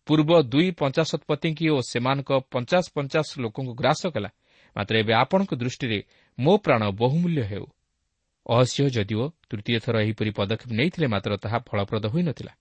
ପୂର୍ବ 0.07 0.31
ଦୁଇ 0.41 0.67
ପଞ୍ଚାଶତପତିଙ୍କି 0.71 1.65
ଓ 1.69 1.77
ସେମାନଙ୍କ 1.81 2.31
ପଞ୍ଚାଶ 2.53 2.85
ପଞ୍ଚାଶ 2.95 3.27
ଲୋକଙ୍କୁ 3.39 3.73
ଗ୍ରାସ 3.73 4.01
କଲା। 4.07 4.29
ମାତ୍ର 4.75 4.93
ଏବେ 4.97 5.13
ଆପଣଙ୍କ 5.13 5.51
ଦୃଷ୍ଟିରେ 5.53 5.99
ମୋ 6.39 6.53
ପ୍ରାଣ 6.57 6.81
ବହୁମୂଲ୍ୟ 7.01 7.41
ହେଉ। 7.43 7.65
ଅହସ୍ୟ 8.49 8.89
ଯଦିଓ 8.89 9.23
ତୃତୀୟ 9.49 9.79
ଥର 9.79 9.95
ଏହିପରି 10.01 10.31
ପଦକ୍ଷେପ 10.31 10.71
ନେଇଥିଲେ 10.71 11.07
ମାତ୍ର 11.07 11.31
ତାହା 11.37 11.57
ଫଳପ୍ରଦ 11.59 12.05
ହୋଇନଥିଲା। 12.07 12.53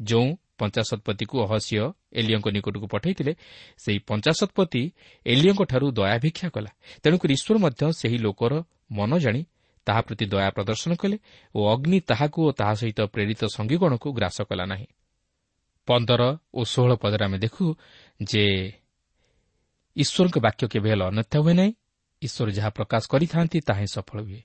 ଯେଉଁ 0.00 0.28
ପଞ୍ଚାଶତପତିକୁ 0.60 1.36
ଅହସ୍ୟ 1.46 1.78
ଏଲିଓଙ୍କ 2.12 2.48
ନିକଟକୁ 2.48 2.86
ପଠାଇଥିଲେ। 2.94 3.32
ସେହି 3.82 3.98
ପଞ୍ଚାଶତପତି 4.08 4.82
ଏଲିଓଙ୍କଠାରୁ 5.26 5.86
ଦୟାଭିକ୍ଷା 5.98 6.48
କଲା। 6.48 6.70
ତେଣୁକରି 7.02 7.32
ଈଶ୍ୱର 7.38 7.56
ମଧ୍ୟ 7.64 7.82
ସେହି 8.00 8.18
ଲୋକର 8.18 8.52
ମନ 8.90 9.10
ଜାଣି 9.18 9.42
ତାହା 9.86 10.00
ପ୍ରତି 10.00 10.24
ଦୟା 10.32 10.48
ପ୍ରଦର୍ଶନ 10.56 10.92
କଲେ 10.94 11.16
ଓ 11.54 11.60
ଅଗ୍ନି 11.74 11.98
ତାହାକୁ 12.00 12.38
ଓ 12.48 12.50
ତାହା 12.52 12.74
ସହିତ 12.80 13.00
ପ୍ରେରିତ 13.14 13.42
ସଙ୍ଗୀଗଣକୁ 13.56 14.08
ଗ୍ରାସ 14.12 14.38
କଲା 14.48 14.64
ନାହିଁ। 14.64 14.88
ପନ୍ଦର 15.88 16.22
ଓ 16.54 16.60
ଷୋହଳ 16.64 16.92
ପଦରେ 17.02 17.24
ଆମେ 17.24 17.38
ଦେଖୁ 17.38 17.64
ଯେ 18.20 18.44
ଈଶ୍ୱରଙ୍କ 19.96 20.36
ବାକ୍ୟ 20.38 20.62
କେବେ 20.72 20.88
ହେଲେ 20.90 21.04
ଅନ୍ୟଥା 21.10 21.38
ହୁଏ 21.40 21.54
ନାହିଁ। 21.54 21.72
ଈଶ୍ୱର 22.22 22.48
ଯାହା 22.50 22.70
ପ୍ରକାଶ 22.70 23.02
କରିଥାନ୍ତି 23.08 23.58
ତାହା 23.60 23.80
ହିଁ 23.80 23.90
ସଫଳ 23.94 24.18
ହୁଏ। 24.22 24.42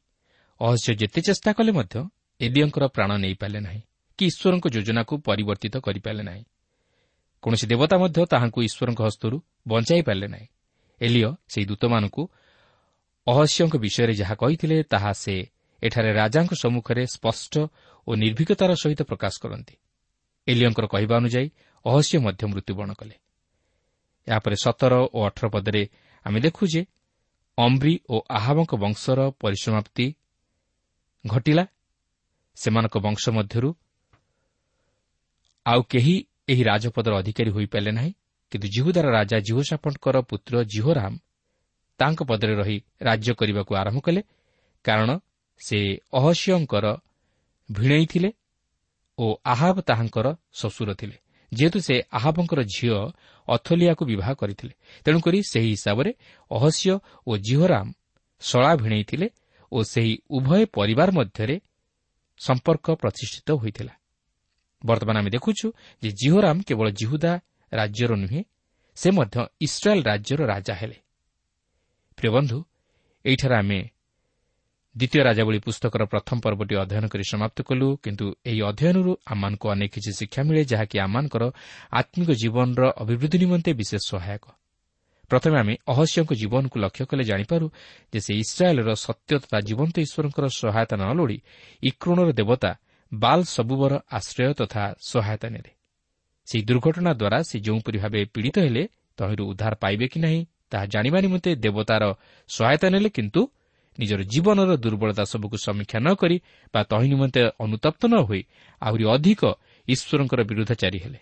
ଅହସ୍ୟ 0.62 0.91
ଯେତେ 0.96 1.20
ଚେଷ୍ଟା 1.22 1.51
କଲେ 1.58 1.72
ମଧ୍ୟ 1.72 1.96
ଏଲିଓଙ୍କର 2.41 2.84
ପ୍ରାଣ 2.88 3.12
ନେଇପାରିଲେ 3.17 3.60
ନାହିଁ। 3.60 3.82
କି 4.20 4.25
ଈଶ୍ୱରଙ୍କ 4.25 4.65
ଯୋଜନାକୁ 4.75 5.13
ପରିବର୍ତ୍ତିତ 5.27 5.75
କରିପାରିଲେ 5.86 6.24
ନାହିଁ 6.24 6.43
କୌଣସି 7.43 7.65
ଦେବତା 7.72 7.96
ମଧ୍ୟ 8.03 8.20
ତାହାଙ୍କୁ 8.34 8.60
ଈଶ୍ୱରଙ୍କ 8.67 9.01
ହସ୍ତରୁ 9.08 9.38
ବଞ୍ଚାଇ 9.67 10.01
ପାରିଲେ 10.08 10.27
ନାହିଁ 10.27 10.48
ଏଲିଓ 11.01 11.29
ସେହି 11.51 11.65
ଦୂତମାନଙ୍କୁ 11.72 12.24
ଅହସ୍ୟଙ୍କ 13.27 13.74
ବିଷୟରେ 13.84 14.13
ଯାହା 14.22 14.36
କହିଥିଲେ 14.36 14.77
ତାହା 14.84 15.12
ସେ 15.13 15.36
ଏଠାରେ 15.82 16.12
ରାଜାଙ୍କ 16.13 16.51
ସମ୍ମୁଖରେ 16.63 17.03
ସ୍ପଷ୍ଟ 17.15 17.53
ଓ 18.08 18.12
ନିର୍ଭୀକତାର 18.15 18.72
ସହିତ 18.84 19.01
ପ୍ରକାଶ 19.10 19.34
କରନ୍ତି 19.43 19.75
ଏଲିଓଙ୍କର 20.48 20.86
କହିବା 20.88 21.15
ଅନୁଯାୟୀ 21.22 21.48
ଅହସ୍ୟ 21.86 22.17
ମଧ୍ୟ 22.25 22.43
ମୃତ୍ୟୁବରଣ 22.51 22.91
କଲେ 23.00 23.15
ଏହାପରେ 24.27 24.55
ସତର 24.63 24.93
ଓ 25.15 25.20
ଅଠର 25.27 25.46
ପଦରେ 25.55 25.84
ଆମେ 26.25 26.39
ଦେଖୁ 26.39 26.63
ଯେ 26.74 26.82
ଅମ୍ରି 27.58 27.93
ଓ 28.10 28.15
ଆହାବଙ୍କ 28.29 28.72
ବଂଶର 28.75 29.20
ପରିସମାପ୍ତି 29.41 30.05
ଘଟିଲା 31.25 31.63
ସେମାନଙ୍କ 32.58 32.96
ବଂଶ 32.98 33.24
ମଧ୍ୟରୁ 33.29 33.70
ଆଉ 35.65 35.82
କେହି 35.84 36.15
ଏହି 36.50 36.63
ରାଜପଦର 36.63 37.13
ଅଧିକାରୀ 37.17 37.50
ହୋଇପାରିଲେ 37.50 37.91
ନାହିଁ। 37.91 38.12
କିନ୍ତୁ 38.51 38.67
ଜିହୁଦାର 38.67 39.08
ରାଜା 39.12 39.38
ଜିହୋସାପଣ୍ଟଙ୍କର 39.48 40.17
ପୁତ୍ର 40.22 40.53
ଜିହୋରାମ 40.63 41.13
ତାଙ୍କ 42.00 42.20
ପଦରେ 42.24 42.53
ରହି 42.55 42.77
ରାଜ୍ୟ 43.01 43.32
କରିବାକୁ 43.34 43.72
ଆରମ୍ଭ 43.75 44.00
କଲେ। 44.00 44.22
କାରଣ 44.86 45.10
ସେ 45.62 45.79
ଅହସ୍ୟଙ୍କର 46.13 46.86
ଭିଣେଇ 47.72 48.05
ଥିଲେ 48.05 48.29
ଓ 49.17 49.25
ଆହାବ 49.46 49.75
ତାହାଙ୍କର 49.82 50.27
ଶ୍ୱଶୁର 50.53 50.89
ଥିଲେ। 50.93 51.17
ଯେହେତୁ 51.51 51.79
ସେ 51.79 51.96
ଆହାବଙ୍କର 52.12 52.60
ଝିଅ 52.75 52.98
ଅଥଲିଆକୁ 53.48 54.03
ବିବାହ 54.05 54.29
କରିଥିଲେ। 54.34 54.74
ତେଣୁକରି 55.05 55.39
ସେହି 55.51 55.70
ହିସାବରେ 55.75 56.12
ଅହସ୍ୟ 56.51 57.00
ଓ 57.27 57.32
ଜିହୋରାମ 57.38 57.88
ଶଳା 58.41 58.72
ଭିଣେଇ 58.75 59.03
ଥିଲେ 59.03 59.27
ଓ 59.72 59.77
ସେହି 59.84 60.13
ଉଭୟ 60.29 60.62
ପରିବାର 60.77 61.10
ମଧ୍ୟରେ 61.12 61.55
ସମ୍ପର୍କ 62.39 62.86
ପ୍ରତିଷ୍ଠିତ 62.96 63.50
ହୋଇଥିଲା। 63.51 63.93
ବର୍ତ୍ତମାନ 64.86 65.16
ଆମେ 65.18 65.30
ଦେଖୁଛୁ 65.36 65.68
ଯେ 66.04 66.10
ଜିହୋରାମ 66.22 66.58
କେବଳ 66.68 66.88
ଜିହୁଦା 67.00 67.34
ରାଜ୍ୟର 67.72 68.12
ନୁହେଁ 68.24 68.42
ସେ 68.98 69.10
ମଧ୍ୟ 69.18 69.38
ଇସ୍ରାଏଲ୍ 69.66 70.04
ରାଜ୍ୟର 70.10 70.42
ରାଜା 70.54 70.74
ହେଲେ। 70.82 70.98
ପ୍ରିୟ 72.18 72.30
ବନ୍ଧୁ 72.36 72.58
ଏହିଠାରେ 73.25 73.56
ଆମେ 73.56 73.80
ଦ୍ୱିତୀୟ 74.96 75.22
ରାଜାବଳୀ 75.28 75.60
ପୁସ୍ତକର 75.66 76.02
ପ୍ରଥମ 76.06 76.38
ପର୍ବଟି 76.46 76.74
ଅଧ୍ୟୟନ 76.75 77.06
କରି 77.10 77.24
ସମାପ୍ତ 77.34 77.58
କଲୁ 77.66 77.88
କିନ୍ତୁ 78.04 78.25
ଏହି 78.50 78.60
ଅଧ୍ୟୟନରୁ 78.70 79.12
ଆମମାନଙ୍କୁ 79.25 79.66
ଅନେକ 79.74 79.90
କିଛି 79.96 80.12
ଶିକ୍ଷା 80.20 80.42
ମିଳେ 80.48 80.62
ଯାହାକି 80.72 80.96
ଆମମାନଙ୍କର 81.06 81.44
ଆତ୍ମିକ 82.00 82.30
ଜୀବନର 82.42 82.82
ଅଭିବୃଦ୍ଧି 83.04 83.38
ନିମନ୍ତେ 83.44 83.72
ବିଶେଷ 83.74 84.04
ସହାୟକ। 84.12 84.46
ପ୍ରଥମେ 85.32 85.56
ଆମେ 85.60 85.74
ଅହସ୍ୟଙ୍କ 85.94 86.32
ଜୀବନକୁ 86.42 86.75
ଲକ୍ଷ୍ୟ 86.84 87.04
କଲେ 87.10 87.24
ଜାଣିପାରୁ 87.24 87.66
ଯେ 88.13 88.20
ସେ 88.25 88.32
ଇସ୍ରାଏଲ୍ର 88.44 88.90
ସତ୍ୟ 89.06 89.32
ତଥା 89.42 89.58
ଜୀବନ୍ତ 89.68 89.96
ଈଶ୍ୱରଙ୍କର 90.06 90.46
ସହାୟତା 90.62 90.96
ନ 91.02 91.04
ଲୋଡ଼ି 91.18 91.38
ଇକ୍ରୋଣର 91.84 92.30
ଦେବତା 92.40 92.72
ବାଲ୍ 93.13 93.43
ସବୁବର 93.46 93.93
ଆଶ୍ରୟ 94.12 94.53
ତଥା 94.53 94.84
ସହାୟତା 95.10 95.48
ନେଲେ। 95.50 95.72
ସେହି 96.48 96.63
ଦୁର୍ଘଟଣା 96.63 97.12
ଦ୍ୱାରା 97.13 97.39
ସେ 97.50 97.58
ଯେଉଁପରି 97.60 97.98
ଭାବେ 97.98 98.20
ପୀଡ଼ିତ 98.34 98.58
ହେଲେ 98.65 98.84
ତହିଁରୁ 99.17 99.43
ଉଦ୍ଧାର 99.51 99.74
ପାଇବେ 99.75 100.05
କି 100.08 100.20
ନାହିଁ 100.20 100.41
ତାହା 100.72 100.86
ଜାଣିବା 100.86 101.20
ନିମନ୍ତେ 101.25 101.51
ଦେବତାର 101.55 102.03
ସହାୟତା 102.50 102.88
ନେଲେ 102.89 103.10
କିନ୍ତୁ 103.10 103.41
ନିଜର 104.00 104.22
ଜୀବନର 104.24 104.72
ଦୁର୍ବଳତା 104.75 105.24
ସବୁକୁ 105.24 105.58
ସମୀକ୍ଷା 105.58 106.00
ନ 106.00 106.08
କରି 106.22 106.38
ବା 106.74 106.82
ତହିଁ 106.84 107.08
ନିମନ୍ତେ 107.13 107.41
ଅନୁତପ୍ତ 107.60 108.01
ନ 108.10 108.15
ହୋଇ 108.25 108.41
ଆହୁରି 108.82 109.03
ଅଧିକ 109.15 109.41
ଈଶ୍ୱରଙ୍କର 109.88 110.39
ବିରୁଦ୍ଧଚାରୀ 110.50 111.00
ହେଲେ। 111.05 111.20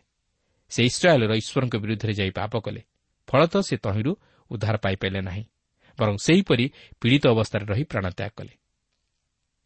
ସେ 0.71 0.81
ଇସ୍ରାଏଲ୍ର 0.89 1.33
ଈଶ୍ୱରଙ୍କ 1.41 1.75
ବିରୁଦ୍ଧରେ 1.83 2.13
ଯାଇ 2.13 2.31
ପାପ 2.31 2.53
କଲେ। 2.65 2.81
ଫଳତଃ 3.27 3.61
ସେ 3.61 3.75
ତହିଁରୁ 3.77 4.11
ଉଦ୍ଧାର 4.51 4.75
ପାଇପାରିଲେ 4.77 5.21
ନାହିଁ 5.21 5.43
ବରଂ 5.99 6.15
ସେହିପରି 6.25 6.65
ପୀଡ଼ିତ 7.01 7.23
ଅବସ୍ଥାରେ 7.27 7.65
ରହି 7.71 7.83
ପ୍ରାଣତ୍ୟାଗ 7.83 8.31
କଲେ। 8.37 8.53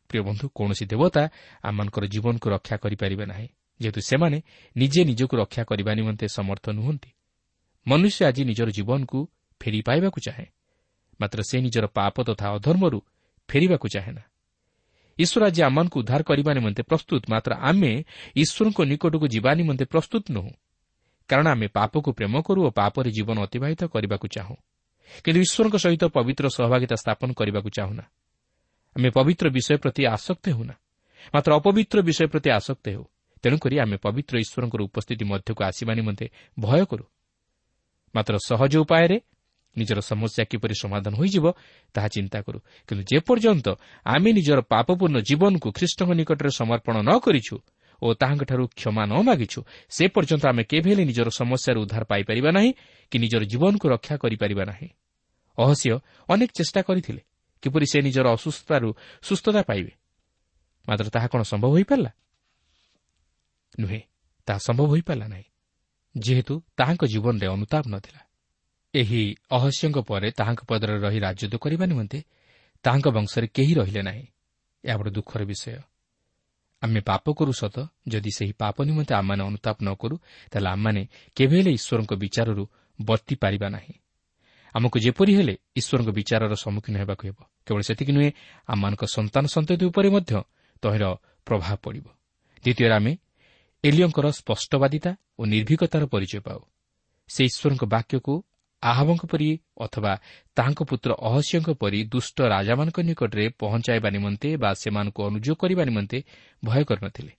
ପ୍ରିୟ 0.09 0.21
ବନ୍ଧୁ 0.21 0.45
କୌଣସି 0.55 0.85
ଦେବତା 0.85 1.23
ଆମମାନଙ୍କର 1.63 2.05
ଜୀବନକୁ 2.05 2.47
ରକ୍ଷା 2.49 2.75
କରିପାରିବେ 2.77 3.25
ନାହିଁ। 3.25 3.47
ଯେହେତୁ 3.79 4.01
ସେମାନେ 4.01 4.37
ନିଜେ 4.77 5.01
ନିଜକୁ 5.03 5.33
ରକ୍ଷା 5.37 5.63
କରିବା 5.63 5.91
ନିମନ୍ତେ 5.93 6.25
ସମର୍ଥ 6.27 6.65
ନୁହନ୍ତି। 6.69 7.09
ମନୁଷ୍ୟ 7.87 8.21
ଆଜି 8.25 8.41
ନିଜର 8.45 8.69
ଜୀବନକୁ 8.71 9.19
ଫେରି 9.61 9.79
ପାଇବାକୁ 9.81 10.19
ଚାହେଁ। 10.27 10.47
ମାତ୍ର 11.21 11.39
ସେ 11.49 11.57
ନିଜର 11.61 11.85
ପାପ 11.87 12.15
ତଥା 12.23 12.47
ଅଧର୍ମରୁ 12.57 12.99
ଫେରିବାକୁ 13.49 13.87
ଚାହେଁ 13.87 14.13
ନା 14.13 14.23
ଈଶ୍ୱର 15.19 15.41
ଆଜି 15.45 15.61
ଆମମାନଙ୍କୁ 15.61 15.97
ଉଦ୍ଧାର 15.99 16.21
କରିବା 16.23 16.51
ନିମନ୍ତେ 16.53 16.83
ପ୍ରସ୍ତୁତ 16.83 17.21
ମାତ୍ର 17.31 17.51
ଆମେ 17.69 17.91
ଈଶ୍ୱରଙ୍କ 18.35 18.79
ନିକଟକୁ 18.81 19.25
ଯିବା 19.27 19.51
ନିମନ୍ତେ 19.55 19.85
ପ୍ରସ୍ତୁତ 19.85 20.23
ନୁହେଁ। 20.31 20.53
କାରଣ 21.29 21.47
ଆମେ 21.47 21.67
ପାପକୁ 21.67 22.09
ପ୍ରେମ 22.11 22.33
କରୁ 22.41 22.59
ଓ 22.67 22.69
ପାପରେ 22.69 23.09
ଜୀବନ 23.11 23.37
ଅତିବାହିତ 23.47 23.81
କରିବାକୁ 23.85 24.27
ଚାହୁଁ। 24.27 24.57
କିନ୍ତୁ 25.23 25.39
ଈଶ୍ୱରଙ୍କ 25.41 25.75
ସହିତ 25.75 26.03
ପବିତ୍ର 26.15 26.45
ସହଭାଗିତା 26.49 26.95
ସ୍ଥାପନ 26.95 27.29
କରିବାକୁ 27.31 27.69
ଚାହୁଁନା। 27.69 28.03
ଆମେ 28.95 29.09
ପବିତ୍ର 29.09 29.49
ବିଷୟ 29.49 29.77
ପ୍ରତି 29.77 30.01
ଆସକ୍ତ 30.05 30.45
ହେଉନା। 30.49 30.75
ମାତ୍ର 31.33 31.51
ଅପବିତ୍ର 31.55 31.97
ବିଷୟ 32.01 32.27
ପ୍ରତି 32.27 32.49
ଆସକ୍ତ 32.49 32.85
ହେଉ। 32.89 33.03
ତେଣୁକରି 33.43 33.75
ଆମେ 33.79 33.97
ପବିତ୍ର 33.97 34.35
ଈଶ୍ୱରଙ୍କର 34.39 34.81
ଉପସ୍ଥିତି 34.81 35.25
ମଧ୍ୟକୁ 35.25 35.61
ଆସିବା 35.63 35.93
ନିମନ୍ତେ 35.93 36.25
ଭୟ 36.59 36.85
କରୁ। 36.85 37.05
ମାତ୍ର 38.15 38.33
ସହଜ 38.47 38.73
ଉପାୟରେ 38.77 39.17
ନିଜର 39.77 39.99
ସମସ୍ୟା 40.01 40.43
କିପରି 40.51 40.75
ସମାଧାନ 40.81 41.13
ହୋଇଯିବ 41.19 41.45
ତାହା 41.93 42.07
ଚିନ୍ତା 42.07 42.39
କରୁ। 42.41 42.59
କିନ୍ତୁ 42.87 43.03
ଯେପର୍ଯ୍ୟନ୍ତ 43.11 43.67
ଆମେ 44.05 44.29
ନିଜର 44.31 44.59
ପାପପୂର୍ଣ୍ଣ 44.71 45.17
ଜୀବନକୁ 45.19 45.67
ଖ୍ରୀଷ୍ଟଙ୍କ 45.71 46.09
ନିକଟରେ 46.15 46.49
ସମର୍ପଣ 46.49 46.95
ନ 47.01 47.11
କରିଛୁ 47.19 47.55
ଓ 48.01 48.07
ତାହାଙ୍କଠାରୁ 48.13 48.63
କ୍ଷମା 48.79 49.03
ନ 49.05 49.13
ମାଗିଛୁ 49.23 49.59
ସେ 49.89 50.03
ପର୍ଯ୍ୟନ୍ତ 50.07 50.43
ଆମେ 50.47 50.63
କେବେ 50.63 50.89
ହେଲେ 50.91 51.03
ନିଜର 51.05 51.27
ସମସ୍ୟାରୁ 51.29 51.79
ଉଦ୍ଧାର 51.83 52.03
ପାଇପାରିବା 52.03 52.49
ନାହିଁ 52.51 52.71
କି 53.11 53.17
ନିଜର 53.19 53.43
ଜୀବନକୁ 53.51 53.85
ରକ୍ଷା 53.89 54.15
କରିପାରିବା 54.17 54.63
ନାହିଁ। 54.65 54.89
ଅହସ୍ୟ 55.57 55.91
ଅନେକ 56.29 56.49
ଚେଷ୍ଟା 56.55 56.81
କରିଥିଲେ। 56.81 57.21
କିପରି 57.65 57.85
ସେ 57.85 58.01
ନିଜର 58.01 58.27
ଅସୁସ୍ଥତାରୁ 58.37 58.89
ସୁସ୍ଥତା 59.21 59.61
ପାଇବେ? 59.61 59.91
ମାତ୍ର 60.85 61.09
ତାହା 61.09 61.27
କ'ଣ 61.27 61.41
ସମ୍ଭବ 61.41 61.71
ହୋଇପାରିଲା? 61.71 62.11
ନୁହେଁ 63.79 64.01
ତାହା 64.47 64.59
ସମ୍ଭବ 64.59 64.87
ହୋଇପାରିଲା 64.87 65.27
ନାହିଁ। 65.27 65.43
ଯେହେତୁ 66.15 66.63
ତାହାଙ୍କ 66.77 67.03
ଜୀବନରେ 67.05 67.47
ଅନୁତାପ 67.47 67.83
ନଥିଲା। 67.87 68.21
ଏହି 68.93 69.35
ଅହସ୍ୟଙ୍କ 69.51 69.97
ପରେ 69.99 70.31
ତାହାଙ୍କ 70.31 70.61
ପଦରେ 70.63 70.93
ରହି 70.99 71.19
ରାଜତ୍ୱ 71.19 71.57
କରିବା 71.57 71.85
ନିମନ୍ତେ 71.85 72.19
ତାହାଙ୍କ 72.83 73.07
ବଂଶରେ 73.07 73.47
କେହି 73.47 73.73
ରହିଲେ 73.73 74.01
ନାହିଁ। 74.01 74.25
ଏହା 74.85 74.97
ବଡ଼ 74.97 75.09
ଦୁଃଖର 75.09 75.43
ବିଷୟ। 75.43 75.81
ଆମେ 76.81 76.99
ପାପ 77.01 77.25
କରୁ 77.33 77.51
ସତ 77.51 77.77
ଯଦି 78.07 78.31
ସେହି 78.37 78.53
ପାପ 78.53 78.75
ନିମନ୍ତେ 78.83 79.13
ଆମମାନେ 79.15 79.43
ଅନୁତାପ 79.43 79.77
ନ 79.83 79.89
କରୁ 79.93 80.15
ତାହେଲେ 80.51 80.69
ଆମମାନେ 80.69 81.01
କେବେ 81.35 81.55
ହେଲେ 81.57 81.71
ଈଶ୍ୱରଙ୍କ 81.71 82.13
ବିଚାରରୁ 82.13 82.63
ବର୍ତ୍ତି 83.01 83.35
ପାରିବା 83.35 83.69
ନାହିଁ। 83.69 83.93
ଆମକୁ 84.75 84.97
ଯେପରି 84.99 85.31
ହେଲେ 85.37 85.55
ଈଶ୍ୱରଙ୍କ 85.79 86.09
ବିଚାରର 86.17 86.53
ସମ୍ମୁଖୀନ 86.55 86.95
ହେବାକୁ 87.01 87.23
ହେବ। 87.27 87.39
କେବଳ 87.65 87.81
ସେତିକି 87.87 88.11
ନୁହେଁ 88.17 88.31
ଆମମାନଙ୍କ 88.67 89.03
ସନ୍ତାନ 89.15 89.43
ସନ୍ତତି 89.55 89.83
ଉପରେ 89.89 90.09
ମଧ୍ୟ 90.15 90.31
ତହିଁର 90.83 91.05
ପ୍ରଭାବ 91.47 91.75
ପଡ଼ିବ। 91.85 92.05
ଦ୍ୱିତୀୟରେ 92.63 92.93
ଆମେ 92.99 93.13
ଏଲିଓଙ୍କର 93.83 94.25
ସ୍ପଷ୍ଟବାଦିତା 94.39 95.11
ଓ 95.39 95.41
ନିର୍ଭୀକତାର 95.45 96.03
ପରିଚୟ 96.13 96.39
ପାଉ। 96.47 96.59
ସେ 97.29 97.41
ଈଶ୍ୱରଙ୍କ 97.49 97.83
ବାକ୍ୟକୁ 97.85 98.33
ଆହବଙ୍କ 98.83 99.23
ପରି 99.25 99.47
ଅଥବା 99.77 100.13
ତାହାଙ୍କ 100.55 100.81
ପୁତ୍ର 100.83 101.09
ଅହସ୍ୟଙ୍କ 101.29 101.69
ପରି 101.81 101.99
ଦୁଷ୍ଟ 102.03 102.37
ରାଜାମାନଙ୍କ 102.53 102.97
ନିକଟରେ 103.09 103.45
ପହଞ୍ଚାଇବା 103.61 104.09
ନିମନ୍ତେ 104.09 104.49
ବା 104.57 104.69
ସେମାନଙ୍କୁ 104.81 105.21
ଅନୁଯୋଗ 105.29 105.57
କରିବା 105.61 105.83
ନିମନ୍ତେ 105.89 106.17
ଭୟ 106.63 106.83
କରିନଥିଲେ। 106.89 107.33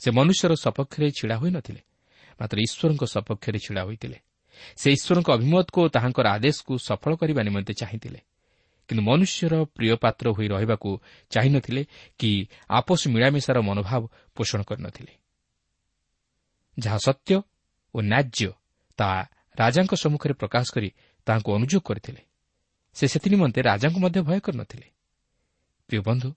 ସେ 0.00 0.08
ମନୁଷ୍ୟର 0.10 0.52
ସପକ୍ଷରେ 0.64 1.08
ଛିଡ଼ା 1.18 1.36
ହୋଇନଥିଲେ 1.36 1.80
ମାତ୍ର 2.40 2.56
ଈଶ୍ୱରଙ୍କ 2.66 3.02
ସପକ୍ଷରେ 3.14 3.58
ଛିଡ଼ା 3.64 3.82
ହୋଇଥିଲେ। 3.84 4.18
ସେ 4.76 4.92
ଈଶ୍ୱରଙ୍କ 4.92 5.28
ଅଭିମତକୁ 5.30 5.78
ଓ 5.82 5.88
ତାହାଙ୍କର 5.88 6.26
ଆଦେଶକୁ 6.26 6.72
ସଫଳ 6.78 7.12
କରିବା 7.16 7.42
ନିମନ୍ତେ 7.42 7.72
ଚାହିଁଥିଲେ। 7.72 8.20
କିନ୍ତୁ 8.88 9.02
ମନୁଷ୍ୟର 9.02 9.54
ପ୍ରିୟ 9.64 9.96
ପାତ୍ର 9.96 10.26
ହୋଇ 10.30 10.48
ରହିବାକୁ 10.48 10.90
ଚାହିଁନଥିଲେ 11.30 11.82
କି 12.18 12.30
ଆପୋଷ 12.68 13.08
ମିଳାମିଶାର 13.08 13.58
ମନୋଭାବ 13.60 14.02
ପୋଷଣ 14.34 14.62
କରିନଥିଲେ। 14.62 15.12
ଯାହା 16.78 16.98
ସତ୍ୟ 16.98 17.42
ଓ 17.94 17.98
ନ୍ୟାଯ୍ୟ 18.00 18.52
ତାହା 18.98 19.20
ରାଜାଙ୍କ 19.58 19.92
ସମ୍ମୁଖରେ 19.94 20.34
ପ୍ରକାଶ 20.34 20.66
କରି 20.72 20.88
ତାହାଙ୍କୁ 21.26 21.50
ଅନୁଯୋଗ 21.54 21.82
କରିଥିଲେ। 21.82 22.22
ସେ 22.94 23.04
ସେଥି 23.08 23.28
ନିମନ୍ତେ 23.30 23.60
ରାଜାଙ୍କୁ 23.62 23.98
ମଧ୍ୟ 24.00 24.20
ଭୟ 24.20 24.38
କରିନଥିଲେ। 24.40 24.86
ପ୍ରିୟ 25.88 26.00
ବନ୍ଧୁ 26.00 26.28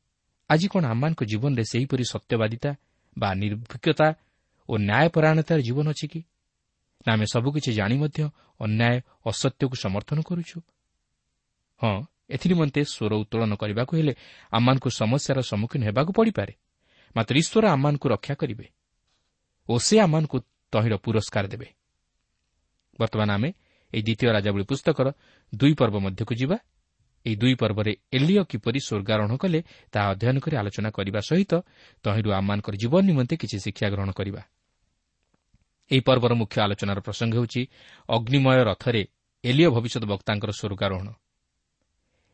ଆଜି 0.50 0.68
କ'ଣ 0.68 0.84
ଆମମାନଙ୍କ 0.86 1.24
ଜୀବନରେ 1.24 1.64
ସେହିପରି 1.64 2.04
ସତ୍ୟବାଦିତା 2.04 2.72
ବା 3.18 3.30
ନିର୍ଭୀକତା 3.34 4.08
ଓ 4.70 4.74
ନ୍ୟାୟପରାୟଣତାର 4.78 5.60
ଜୀବନ 5.62 5.86
ଅଛି 5.90 6.08
କି? 6.08 6.22
ଆମେ 7.12 7.26
ସବୁକିଛି 7.34 7.72
ଜାଣି 7.74 7.96
ମଧ୍ୟ 7.98 8.20
ଅନ୍ୟାୟ 8.60 8.98
ଅସତ୍ୟକୁ 9.26 9.76
ସମର୍ଥନ 9.76 10.18
କରୁଛୁ? 10.22 10.58
ହଁ 11.82 11.96
ଏଥିନିମନ୍ତେ 12.30 12.82
ସ୍ୱର 12.94 13.14
ଉତ୍ତୋଳନ 13.22 13.54
କରିବାକୁ 13.62 13.94
ହେଲେ 14.00 14.14
ଆମମାନଙ୍କୁ 14.52 14.90
ସମସ୍ୟାର 15.02 15.40
ସମ୍ମୁଖୀନ 15.52 15.82
ହେବାକୁ 15.90 16.12
ପଡ଼ିପାରେ। 16.18 16.54
ମାତ୍ର 17.16 17.34
ଈଶ୍ୱର 17.42 17.66
ଆମମାନଙ୍କୁ 17.76 18.08
ରକ୍ଷା 18.10 18.36
କରିବେ 18.42 18.68
ଓ 19.70 19.74
ସେ 19.78 19.96
ଆମମାନଙ୍କୁ 20.06 20.38
ତହିଁର 20.74 20.96
ପୁରସ୍କାର 21.06 21.46
ଦେବେ। 21.54 21.68
ବର୍ତ୍ତମାନ 23.00 23.30
ଆମେ 23.38 23.50
ଏହି 23.94 24.04
ଦ୍ୱିତୀୟ 24.06 24.28
ରାଜାବଳୀ 24.36 24.64
ପୁସ୍ତକର 24.72 25.08
ଦୁଇ 25.54 25.74
ପର୍ବ 25.80 25.96
ମଧ୍ୟକୁ 26.06 26.34
ଯିବା। 26.42 26.58
ଏହି 27.26 27.36
ଦୁଇ 27.42 27.56
ପର୍ବରେ 27.62 27.92
ଏଲିଓ 28.18 28.44
କିପରି 28.52 28.80
ସ୍ୱର୍ଗାରୋହଣ 28.88 29.34
କଲେ 29.42 29.60
ତାହା 29.94 30.08
ଅଧ୍ୟୟନ 30.14 30.38
କରି 30.46 30.56
ଆଲୋଚନା 30.62 30.90
କରିବା 30.98 31.20
ସହିତ 31.30 31.54
ତହିଁରୁ 32.06 32.30
ଆମମାନଙ୍କର 32.40 32.74
ଜୀବନ 32.82 33.02
ନିମନ୍ତେ 33.10 33.36
କିଛି 33.42 33.58
ଶିକ୍ଷା 33.66 33.88
ଗ୍ରହଣ 33.94 34.12
କରିବା। 34.12 34.42
ଏହି 35.92 36.02
ପର୍ବର 36.08 36.32
ମୁଖ୍ୟ 36.34 36.58
ଆଲୋଚନାର 36.62 37.00
ପ୍ରସଙ୍ଗ 37.00 37.34
ହେଉଛି 37.38 37.62
ଅଗ୍ନିମୟ 38.10 38.60
ରଥରେ 38.70 39.02
ଏଲିଓ 39.44 39.70
ଭବିଷ୍ୟତ 39.72 40.04
ବକ୍ତାଙ୍କର 40.12 40.52
ସ୍ୱର୍ଗାରୋହଣ। 40.52 41.08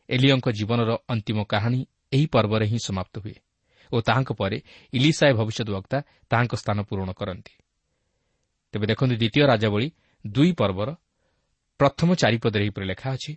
ଏଲିଓଙ୍କ 0.08 0.46
ଜୀବନର 0.58 0.90
ଅନ୍ତିମ 1.08 1.38
କାହାଣୀ 1.44 1.80
ଏହି 2.12 2.26
ପର୍ବରେ 2.34 2.66
ହିଁ 2.66 2.78
ସମାପ୍ତ 2.88 3.14
ହୁଏ 3.24 3.36
ଓ 3.92 3.96
ତାହାଙ୍କ 4.00 4.30
ପରେ 4.32 4.58
ଇଲିସାଏ 4.92 5.32
ଭବିଷ୍ୟତ 5.32 5.68
ବକ୍ତା 5.76 5.98
ତାହାଙ୍କ 6.30 6.54
ସ୍ଥାନ 6.62 6.78
ପୂରଣ 6.88 7.08
କରନ୍ତି। 7.12 7.54
ତେବେ 8.74 8.86
ଦେଖନ୍ତୁ 8.86 9.14
ଦ୍ୱିତୀୟ 9.20 9.44
ରାଜାବଳୀ 9.52 9.88
ଦୁଇ 10.24 10.52
ପର୍ବର 10.52 10.88
ପ୍ରଥମ 11.80 12.08
ଚାରିପଦରେ 12.14 12.62
ଏହିପରି 12.64 12.86
ଲେଖା 12.86 13.08
ଅଛି 13.16 13.32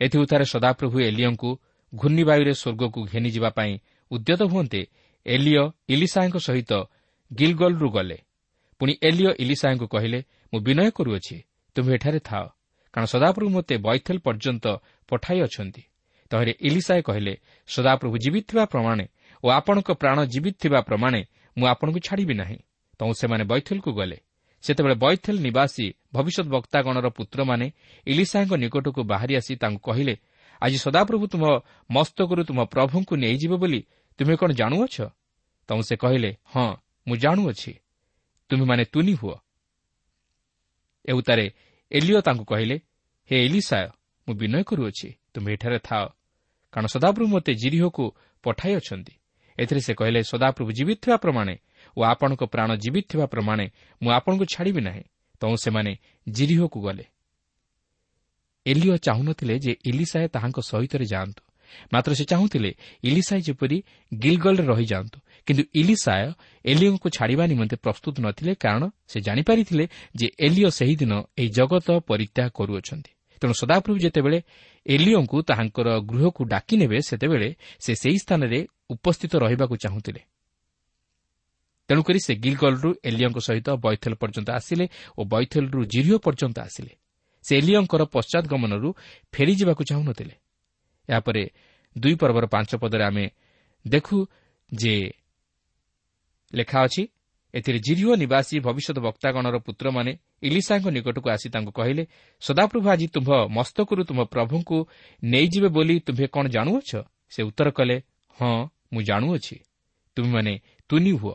ଏଥିଉତ୍ତାରେ 0.00 0.44
ସଦାପ୍ରଭୁ 0.44 0.96
ଏଲିଓଙ୍କୁ 1.00 1.50
ଘୂର୍ଣ୍ଣିବାୟୁରେ 1.92 2.52
ସ୍ୱର୍ଗକୁ 2.54 3.00
ଘେନିଯିବା 3.12 3.50
ପାଇଁ 3.58 3.72
ଉଦ୍ୟତ 4.10 4.40
ହୁଅନ୍ତେ 4.52 4.80
ଏଲିଓ 5.26 5.64
ଇଲିସାଏଙ୍କ 5.88 6.36
ସହିତ 6.38 6.72
ଗିଲଗଲରୁ 7.30 7.88
ଗଲେ। 7.90 8.18
ପୁଣି 8.80 8.92
ଏଲିଓ 9.02 9.30
ଇଲିସାଏଙ୍କୁ 9.42 9.86
କହିଲେ 9.86 10.20
ମୁଁ 10.52 10.60
ବିନୟ 10.66 10.90
କରୁଅଛି 10.96 11.36
ତୁମେ 11.76 11.90
ଏଠାରେ 11.96 12.20
ଥାଅ 12.28 12.44
କାରଣ 12.94 13.06
ସଦାପ୍ରଭୁ 13.06 13.48
ମୋତେ 13.50 13.74
ବୈଥେଲ 13.86 14.18
ପର୍ଯ୍ୟନ୍ତ 14.26 14.64
ପଠାଇ 15.08 15.38
ଅଛନ୍ତି 15.46 15.82
ତହିଁରେ 16.30 16.52
ଇଲିସାଏ 16.60 17.00
କହିଲେ 17.02 17.32
ସଦାପ୍ରଭୁ 17.68 18.16
ଜୀବିତ 18.24 18.44
ଥିବା 18.50 18.64
ପ୍ରମାଣେ 18.72 19.04
ଓ 19.44 19.46
ଆପଣଙ୍କ 19.50 19.88
ପ୍ରାଣ 20.00 20.18
ଜୀବିତ 20.32 20.56
ଥିବା 20.62 20.80
ପ୍ରମାଣେ 20.80 21.20
ମୁଁ 21.56 21.66
ଆପଣଙ୍କୁ 21.72 22.00
ଛାଡ଼ିବି 22.06 22.34
ନାହିଁ 22.34 22.58
ତୁ 23.00 23.12
ସେମାନେ 23.20 23.44
ବୈଥେଲକୁ 23.44 23.90
ଗଲେ। 23.92 24.18
ସେତେବେଳେ 24.64 24.96
ବୈଥେଲ 25.04 25.36
ନିବାସୀ 25.40 25.84
ଭବିଷ୍ୟତ 26.12 26.46
ବକ୍ତାଗଣର 26.48 27.06
ପୁତ୍ରମାନେ 27.16 27.66
ଇଲିସାଙ୍କ 28.06 28.52
ନିକଟକୁ 28.62 29.00
ବାହାରି 29.12 29.34
ଆସି 29.40 29.52
ତାଙ୍କୁ 29.56 29.80
କହିଲେ 29.80 30.14
ଆଜି 30.62 30.78
ସଦାପ୍ରଭୁ 30.84 31.24
ତୁମ 31.32 31.44
ମସ୍ତକରୁ 31.90 32.42
ତୁମ 32.48 32.58
ପ୍ରଭୁଙ୍କୁ 32.74 33.14
ନେଇଯିବେ 33.16 33.56
ବୋଲି 33.62 33.80
ତୁମେ 34.18 34.34
କ'ଣ 34.36 34.50
ଜାଣୁଅଛ 34.60 34.96
ତୁ 35.68 35.82
ସେ 35.88 35.94
କହିଲେ 35.96 36.30
ହଁ 36.52 36.68
ମୁଁ 37.06 37.16
ଜାଣୁଅଛି। 37.16 37.72
ତୁମେମାନେ 38.50 38.84
ତୁନି 38.84 39.14
ହୁଅ। 39.14 39.36
ଏଉତାରେ 41.08 41.46
ଏଲିଓ 41.90 42.20
ତାଙ୍କୁ 42.20 42.44
କହିଲେ 42.44 42.76
ହେ 43.30 43.36
ଏଲିସାୟ 43.46 43.86
ମୁଁ 44.28 44.34
ବିନୟ 44.34 44.62
କରୁଅଛି 44.62 45.08
ତୁମେ 45.34 45.48
ଏଠାରେ 45.52 45.78
ଥାଅ। 45.78 46.04
କାରଣ 46.72 46.86
ସଦାପ୍ରଭୁ 46.86 47.28
ମୋତେ 47.28 47.52
ଜିରିହକୁ 47.54 48.04
ପଠାଇ 48.44 48.72
ଅଛନ୍ତି 48.74 49.14
ଏଥିରେ 49.58 49.80
ସେ 49.80 49.92
କହିଲେ 49.94 50.20
ସଦାପ୍ରଭୁ 50.22 50.70
ଜୀବିତ 50.72 50.98
ଥିବା 51.04 51.16
ପ୍ରମାଣେ 51.16 51.54
ଓ 51.96 52.00
ଆପଣଙ୍କ 52.02 52.42
ପ୍ରାଣ 52.44 52.70
ଜୀବିତ 52.74 53.04
ଥିବା 53.08 53.26
ପ୍ରମାଣେ 53.26 53.66
ମୁଁ 54.02 54.10
ଆପଣଙ୍କୁ 54.10 54.44
ଛାଡ଼ିବି 54.54 54.80
ନାହିଁ। 54.80 55.04
ତୁ 55.40 55.56
ସେମାନେ 55.56 55.92
ଜିରିହକୁ 56.28 56.78
ଗଲେ। 56.80 57.04
ଏଲିଓ 58.66 58.94
ଚାହୁଁନଥିଲେ 58.96 59.54
ଯେ 59.58 59.72
ଇଲିସାଏ 59.84 60.26
ତାହାଙ୍କ 60.28 60.58
ସହିତ 60.60 60.94
ଯାଆନ୍ତୁ। 61.02 61.42
ମାତ୍ର 61.92 62.12
ସେ 62.14 62.24
ଚାହୁଁଥିଲେ 62.24 62.70
ଇଲିସାଏ 63.02 63.40
ଯେପରି 63.40 63.76
ଗିଲଗଲରେ 64.14 64.64
ରହିଯାଆନ୍ତୁ 64.66 65.18
କିନ୍ତୁ 65.50 65.64
ଇଲିସାୟ 65.74 66.26
ଏଲିଓଙ୍କୁ 66.64 67.08
ଛାଡ଼ିବା 67.10 67.44
ନିମନ୍ତେ 67.46 67.76
ପ୍ରସ୍ତୁତ 67.76 68.14
ନଥିଲେ 68.20 68.52
କାରଣ 68.54 68.82
ସେ 69.08 69.18
ଜାଣିପାରିଥିଲେ 69.20 69.84
ଯେ 70.16 70.26
ଏଲିଓ 70.38 70.68
ସେହିଦିନ 70.70 71.12
ଏହି 71.38 71.48
ଜଗତ 71.48 71.88
ପରିତ୍ୟାଗ 72.08 72.48
କରୁଅଛନ୍ତି। 72.54 73.10
ତେଣୁ 73.42 73.52
ସଦାପ୍ରଭୁ 73.52 73.98
ଯେତେବେଳେ 73.98 74.38
ଏଲିଓଙ୍କୁ 74.86 75.36
ତାହାଙ୍କର 75.42 75.88
ଗୃହକୁ 76.10 76.42
ଡାକି 76.44 76.74
ନେବେ 76.76 76.98
ସେତେବେଳେ 77.00 77.48
ସେ 77.80 77.92
ସେହି 77.94 78.18
ସ୍ଥାନରେ 78.18 78.58
ଉପସ୍ଥିତ 78.90 79.32
ରହିବାକୁ 79.36 79.74
ଚାହୁଁଥିଲେ। 79.76 80.22
ତେଣୁକରି 81.88 82.18
ସେ 82.20 82.32
ଗିଲଗଲରୁ 82.34 82.90
ଏଲିଓଙ୍କ 83.04 83.38
ସହିତ 83.38 83.68
ବୈଥଲ 83.70 84.12
ପର୍ଯ୍ୟନ୍ତ 84.14 84.48
ଆସିଲେ 84.50 84.84
ଓ 85.18 85.20
ବୈଥଲରୁ 85.24 85.80
ଜିରିଓ 85.84 86.16
ପର୍ଯ୍ୟନ୍ତ 86.18 86.58
ଆସିଲେ। 86.60 86.92
ସେ 87.42 87.52
ଏଲିଓଙ୍କର 87.58 88.02
ପଶ୍ଚାତ୍ 88.04 88.46
ଗମନରୁ 88.46 88.88
ଫେରିଯିବାକୁ 89.32 89.82
ଚାହୁଁନଥିଲେ। 89.84 90.34
ଏହାପରେ 91.08 91.42
ଦୁଇ 91.98 92.14
ପର୍ବର 92.14 92.44
ପାଞ୍ଚ 92.46 92.70
ପଦରେ 92.76 93.04
ଆମେ 93.04 93.24
ଦେଖୁ 93.88 94.26
ଯେ 94.74 95.19
ଲେଖା 96.54 96.78
ଅଛି 96.82 97.02
ଏଥିରେ 97.54 97.78
ଜିରିଓ 97.78 98.12
ନିବାସୀ 98.14 98.54
ଭବିଷ୍ୟତ 98.60 98.98
ବକ୍ତାଗଣର 98.98 99.56
ପୁତ୍ରମାନେ 99.58 100.12
ଇଲିସାଙ୍କ 100.42 100.86
ନିକଟକୁ 100.86 101.28
ଆସି 101.30 101.48
ତାଙ୍କୁ 101.50 101.72
କହିଲେ 101.72 102.04
ସଦାପ୍ରଭୁ 102.42 102.86
ଆଜି 102.90 103.06
ତୁମ୍ଭ 103.06 103.30
ମସ୍ତକରୁ 103.56 104.02
ତୁମ 104.04 104.18
ପ୍ରଭୁଙ୍କୁ 104.24 104.76
ନେଇଯିବେ 105.24 105.68
ବୋଲି 105.68 105.96
ତୁମ୍ଭେ 106.00 106.26
କ'ଣ 106.34 106.44
ଜାଣୁଅଛ? 106.48 106.90
ସେ 107.30 107.40
ଉତ୍ତର 107.42 107.68
କଲେ 107.70 107.96
ହଁ 108.38 108.68
ମୁଁ 108.92 109.02
ଜାଣୁଅଛି। 109.02 109.56
ତୁମେମାନେ 110.16 110.52
ତୁନି 110.88 111.12
ହୁଅ। 111.12 111.34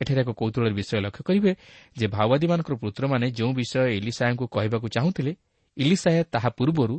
ଏଠାରେ 0.00 0.20
ଏକ 0.20 0.30
କୌତୁଳର 0.30 0.72
ବିଷୟ 0.72 0.96
ଲକ୍ଷ୍ୟ 1.00 1.22
କରିବେ 1.22 1.52
ଯେ 1.98 2.06
ମାଓବାଦୀମାନଙ୍କର 2.06 2.74
ପୁତ୍ରମାନେ 2.74 3.26
ଯେଉଁ 3.30 3.52
ବିଷୟ 3.52 3.86
ଇଲିସାଙ୍କୁ 3.98 4.44
କହିବାକୁ 4.54 4.86
ଚାହୁଁଥିଲେ 4.88 5.32
ଇଲିସାୟା 5.76 6.22
ତାହା 6.34 6.50
ପୂର୍ବରୁ 6.58 6.96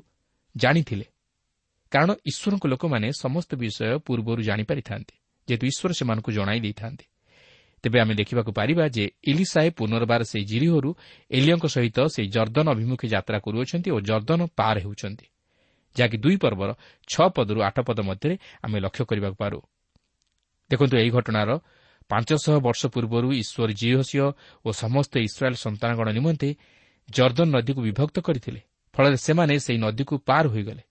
ଜାଣିଥିଲେ। 0.56 1.06
କାରଣ 1.92 2.10
ଈଶ୍ୱରଙ୍କ 2.26 2.64
ଲୋକମାନେ 2.68 3.08
ସମସ୍ତ 3.24 3.52
ବିଷୟ 3.56 4.00
ପୂର୍ବରୁ 4.06 4.42
ଜାଣିପାରିଥାନ୍ତି। 4.44 5.16
ଯେହେତୁ 5.48 5.66
ଈଶ୍ୱର 5.72 5.92
ସେମାନଙ୍କୁ 6.00 6.30
ଜଣାଇ 6.38 6.60
ଦେଇଥାନ୍ତି। 6.66 7.06
ତେବେ 7.84 7.98
ଆମେ 8.04 8.14
ଦେଖିବାକୁ 8.14 8.52
ପାରିବା 8.60 8.84
ଯେ 8.96 9.06
ଇଲିସାଏ 9.32 9.70
ପୁନର୍ବାର 9.78 10.22
ସେହି 10.32 10.46
ଜିରିହରୁ 10.52 10.90
ଏଲିଓଙ୍କ 11.32 11.66
ସହିତ 11.66 11.98
ସେହି 12.14 12.28
ଜର୍ଦ୍ଦନ 12.36 12.68
ଅଭିମୁଖେ 12.76 13.08
ଯାତ୍ରା 13.14 13.38
କରୁଅଛନ୍ତି 13.46 13.90
ଓ 13.96 13.98
ଜର୍ଦ୍ଦନ 14.10 14.42
ପାର 14.60 14.76
ହେଉଛନ୍ତି 14.86 15.26
ଯାହାକି 15.96 16.18
ଦୁଇ 16.24 16.38
ପର୍ବର 16.44 16.70
ଛଅ 17.12 17.28
ପଦରୁ 17.36 17.60
ଆଠ 17.68 17.78
ପଦ 17.88 18.00
ମଧ୍ୟରେ 18.10 18.36
ଆମେ 18.64 18.78
ଲକ୍ଷ୍ୟ 18.86 19.04
କରିବାକୁ 19.10 19.38
ପାରୁ। 19.44 19.60
ଦେଖନ୍ତୁ 20.70 20.96
ଏହି 21.02 21.12
ଘଟଣାର 21.18 21.50
ପାଞ୍ଚଶହ 22.10 22.56
ବର୍ଷ 22.68 22.82
ପୂର୍ବରୁ 22.94 23.28
ଈଶ୍ୱର 23.42 23.70
ଜିଓସିଓ 23.82 24.28
ଓ 24.66 24.70
ସମସ୍ତ 24.84 25.14
ଇସ୍ରାଏଲ୍ 25.28 25.58
ସନ୍ତାନଗଣ 25.66 26.08
ନିମନ୍ତେ 26.18 26.50
ଜର୍ଦ୍ଦନ 27.10 27.48
ନଦୀକୁ 27.56 27.80
ବିଭକ୍ତ 27.88 28.18
କରିଥିଲେ 28.28 28.62
ଫଳରେ 28.94 29.18
ସେମାନେ 29.18 29.54
ସେହି 29.66 29.80
ନଦୀକୁ 29.86 30.14
ପାର 30.30 30.44
ହୋଇଗଲେ। 30.54 30.84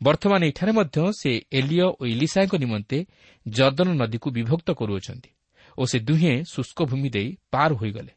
ବର୍ତ୍ତମାନ 0.00 0.40
ଏଠାରେ 0.44 0.72
ମଧ୍ୟ 0.72 0.98
ସେ 1.20 1.30
ଏଲିଓ 1.58 1.86
ଓ 2.00 2.02
ଇଲିସାଙ୍କ 2.06 2.54
ନିମନ୍ତେ 2.64 2.98
ଜର୍ଦ୍ଦନ 3.46 3.88
ନଦୀକୁ 4.00 4.28
ବିଭକ୍ତ 4.36 4.68
କରୁଅଛନ୍ତି 4.80 5.30
ଓ 5.78 5.82
ସେ 5.90 5.98
ଦୁହେଁ 6.08 6.34
ଶୁଷ୍କ 6.52 6.78
ଭୂମି 6.90 7.08
ଦେଇ 7.16 7.28
ପାର 7.52 7.70
ହୋଇଗଲେ। 7.80 8.12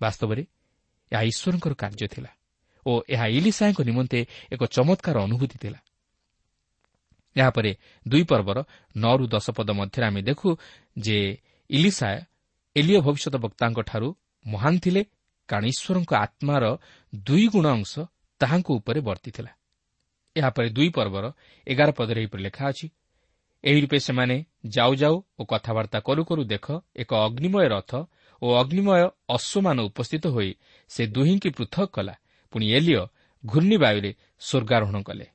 ବାସ୍ତବରେ 0.00 0.42
ଏହା 1.12 1.22
ଈଶ୍ୱରଙ୍କର 1.30 1.72
କାର୍ଯ୍ୟ 1.82 2.06
ଥିଲା 2.14 2.30
ଓ 2.86 2.92
ଏହା 3.14 3.26
ଇଲିସାଙ୍କ 3.38 3.78
ନିମନ୍ତେ 3.88 4.18
ଏକ 4.54 4.62
ଚମତ୍କାର 4.74 5.16
ଅନୁଭୂତି 5.26 5.56
ଥିଲା। 5.62 5.78
ଏହାପରେ 7.36 7.70
ଦୁଇ 8.06 8.24
ପର୍ବର 8.30 8.58
ନଅରୁ 8.94 9.24
ଦଶ 9.34 9.46
ପଦ 9.56 9.68
ମଧ୍ୟରେ 9.80 10.04
ଆମେ 10.08 10.20
ଦେଖୁ 10.28 10.48
ଯେ 10.96 11.18
ଇଲିସାୟ 11.70 12.16
ଏଲିଓ 12.76 13.00
ଭବିଷ୍ୟତ 13.06 13.34
ବକ୍ତାଙ୍କଠାରୁ 13.44 14.08
ମହାନ୍ 14.44 14.78
ଥିଲେ 14.84 15.02
କାରଣ 15.48 15.64
ଈଶ୍ୱରଙ୍କ 15.72 16.12
ଆତ୍ମାର 16.24 16.64
ଦୁଇ 17.12 17.46
ଗୁଣ 17.54 17.66
ଅଂଶ 17.76 17.92
ତାହାଙ୍କ 18.40 18.68
ଉପରେ 18.78 19.00
ବର୍ତ୍ତିଥିଲା। 19.08 19.52
ଏହାପରେ 20.36 20.68
ଦୁଇ 20.68 20.88
ପର୍ବର 20.88 21.24
ଏଗାର 21.66 21.90
ପଦରେ 21.90 22.18
ଏହିପରି 22.22 22.42
ଲେଖା 22.42 22.64
ଅଛି 22.68 22.86
ଏହି 23.64 23.78
ରୂପେ 23.80 23.98
ସେମାନେ 23.98 24.36
ଯାଉ 24.76 24.92
ଯାଉ 24.94 25.14
ଓ 25.38 25.42
କଥାବାର୍ତ୍ତା 25.44 25.98
କରୁ 26.00 26.22
କରୁ 26.28 26.42
ଦେଖ 26.52 26.66
ଏକ 26.96 27.10
ଅଗ୍ନିମୟ 27.26 27.66
ରଥ 27.74 27.92
ଓ 28.42 28.46
ଅଗ୍ନିମୟ 28.62 29.02
ଅଶ୍ୱମାନ 29.36 29.78
ଉପସ୍ଥିତ 29.88 30.24
ହୋଇ 30.34 30.50
ସେ 30.90 31.02
ଦୁହିଁକି 31.06 31.50
ପୃଥକ 31.58 31.86
କଲା। 31.96 32.14
ପୁଣି 32.52 32.66
ଏଲିଓ 32.78 33.02
ଘୂର୍ଣ୍ଣିବାୟୁରେ 33.44 34.10
ସ୍ୱର୍ଗାରୋହଣ 34.40 34.96
କଲେ। 35.08 35.26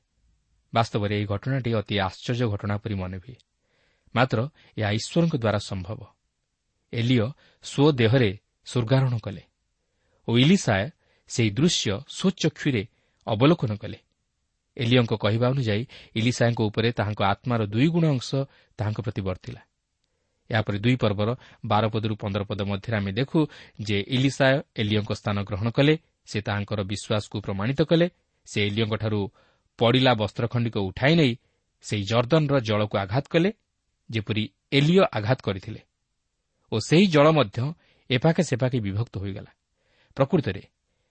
ବାସ୍ତବରେ 0.72 1.14
ଏହି 1.18 1.26
ଘଟଣାଟି 1.26 1.70
ଅତି 1.80 1.94
ଆଶ୍ଚର୍ଯ୍ୟ 2.06 2.46
ଘଟଣା 2.52 2.74
ପରି 2.82 2.94
ମନେ 2.94 3.16
ହୁଏ 3.22 3.36
ମାତ୍ର 4.14 4.38
ଏହା 4.80 4.90
ଈଶ୍ୱରଙ୍କ 4.98 5.34
ଦ୍ୱାରା 5.42 5.60
ସମ୍ଭବ। 5.68 6.00
ଏଲିଓ 6.92 7.26
ସ୍ୱ 7.64 7.96
ଦେହରେ 8.00 8.30
ସ୍ୱର୍ଗାରୋହଣ 8.66 9.16
କଲେ 9.26 9.42
ଓ 10.28 10.30
ଇଲିସାୟ 10.38 10.84
ସେହି 11.30 11.50
ଦୃଶ୍ୟ 11.58 11.92
ସ୍ୱଚକ୍ଷୁରେ 12.08 12.82
ଅବଲୋକନ 13.26 13.70
କଲେ। 13.82 13.98
ଏଲିଓଙ୍କ 14.78 15.12
କହିବା 15.14 15.46
ଅନୁଯାୟୀ 15.48 15.82
ଇଲିସାଙ୍କ 16.14 16.60
ଉପରେ 16.60 16.88
ତାହାଙ୍କ 16.92 17.20
ଆତ୍ମାର 17.32 17.60
ଦୁଇଗୁଣ 17.66 18.04
ଅଂଶ 18.14 18.30
ତାହାଙ୍କ 18.78 18.98
ପ୍ରତି 19.00 19.22
ବର୍ତ୍ତିଲା 19.22 19.60
ଏହାପରେ 20.50 20.78
ଦୁଇ 20.78 20.96
ପର୍ବର 20.96 21.28
ବାର 21.66 21.84
ପଦରୁ 21.88 22.14
ପନ୍ଦର 22.16 22.42
ପଦ 22.44 22.60
ମଧ୍ୟରେ 22.62 22.94
ଆମେ 22.96 23.12
ଦେଖୁ 23.12 23.38
ଯେ 23.80 23.98
ଇଲିସାୟ 24.08 24.54
ଏଲିଓଙ୍କ 24.76 25.12
ସ୍ଥାନ 25.12 25.36
ଗ୍ରହଣ 25.42 25.68
କଲେ 25.70 25.94
ସେ 26.26 26.38
ତାହାଙ୍କର 26.40 26.80
ବିଶ୍ୱାସକୁ 26.90 27.36
ପ୍ରମାଣିତ 27.40 27.80
କଲେ 27.82 28.06
ସେ 28.46 28.58
ଏଲିଓଙ୍କଠାରୁ 28.68 29.20
ପଡ଼ିଲା 29.78 30.12
ବସ୍ତ୍ରଖଣ୍ଡିକ 30.14 30.76
ଉଠାଇ 30.88 31.14
ନେଇ 31.14 31.32
ସେହି 31.84 32.02
ଜର୍ଦ୍ଦନର 32.02 32.56
ଜଳକୁ 32.60 32.94
ଆଘାତ 32.98 33.24
କଲେ 33.28 33.50
ଯେପରି 34.10 34.44
ଏଲିଓ 34.72 35.02
ଆଘାତ 35.12 35.38
କରିଥିଲେ। 35.42 35.80
ଓ 36.72 36.76
ସେହି 36.78 37.06
ଜଳ 37.06 37.26
ମଧ୍ୟ 37.30 37.58
ଏପାଖେ 38.10 38.42
ସେପାଖେ 38.42 38.78
ବିଭକ୍ତ 38.80 39.14
ହୋଇଗଲା। 39.18 39.50
ପ୍ରକୃତରେ 40.16 40.62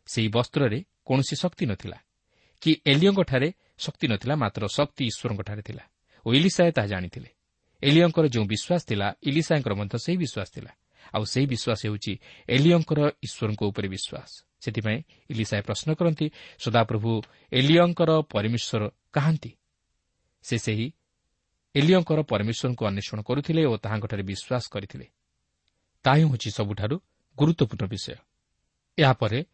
ସେହି 0.08 0.28
ବସ୍ତ୍ରରେ 0.28 0.80
କୌଣସି 1.06 1.36
ଶକ୍ତି 1.36 1.66
ନଥିଲା। 1.66 1.98
କି 2.62 2.82
ଏଲିଓଙ୍କଠାରେ 2.86 3.54
ଶକ୍ତି 3.78 4.08
ନଥିଲା 4.08 4.36
ମାତ୍ର 4.36 4.68
ଶକ୍ତି 4.68 5.06
ଈଶ୍ୱରଙ୍କଠାରେ 5.06 5.62
ଥିଲା। 5.62 5.84
ଓ 6.26 6.34
ଇଲିସାଏ 6.34 6.72
ତାହା 6.72 6.88
ଜାଣିଥିଲେ। 6.88 7.30
ଏଲିଓଙ୍କର 7.84 8.28
ଯେଉଁ 8.28 8.46
ବିଶ୍ୱାସ 8.46 8.82
ଥିଲା 8.86 9.14
ଇଲିସାଙ୍କର 9.24 9.74
ମଧ୍ୟ 9.74 9.98
ସେହି 9.98 10.18
ବିଶ୍ୱାସ 10.18 10.48
ଥିଲା। 10.54 10.72
ଆଉ 11.14 11.26
ସେହି 11.26 11.48
ବିଶ୍ୱାସ 11.48 11.80
ହେଉଛି 11.86 12.14
ଏଲିଓଙ୍କର 12.50 13.00
ଈଶ୍ୱରଙ୍କ 13.24 13.64
ଉପରେ 13.64 13.88
ବିଶ୍ୱାସ। 13.88 14.30
ସେଥିପାଇଁ 14.60 15.00
ଇଲିସାଏ 15.30 15.62
ପ୍ରଶ୍ନ 15.62 15.94
କରନ୍ତି 15.94 16.30
ସଦାପ୍ରଭୁ 16.60 17.22
ଏଲିଓଙ୍କର 17.52 18.22
ପରମେଶ୍ୱର 18.22 18.90
କାହାନ୍ତି? 19.14 19.52
ସେ 20.44 20.58
ସେହି 20.58 20.92
ଏଲିଓଙ୍କର 21.76 22.22
ପରମେଶ୍ୱରଙ୍କୁ 22.22 22.86
ଅନ୍ୱେଷଣ 22.86 23.22
କରୁଥିଲେ 23.22 23.66
ଓ 23.66 23.78
ତାହାଙ୍କଠାରେ 23.78 24.24
ବିଶ୍ୱାସ 24.24 24.64
କରିଥିଲେ। 24.72 25.08
ତାହା 26.04 26.18
ହେଉଛି 26.18 26.50
ସବୁଠାରୁ 26.52 27.00
ଗୁରୁତ୍ୱପୂର୍ଣ୍ଣ 27.38 27.88
ବିଷୟ। 27.88 28.16
ଏହାପରେ 28.98 29.46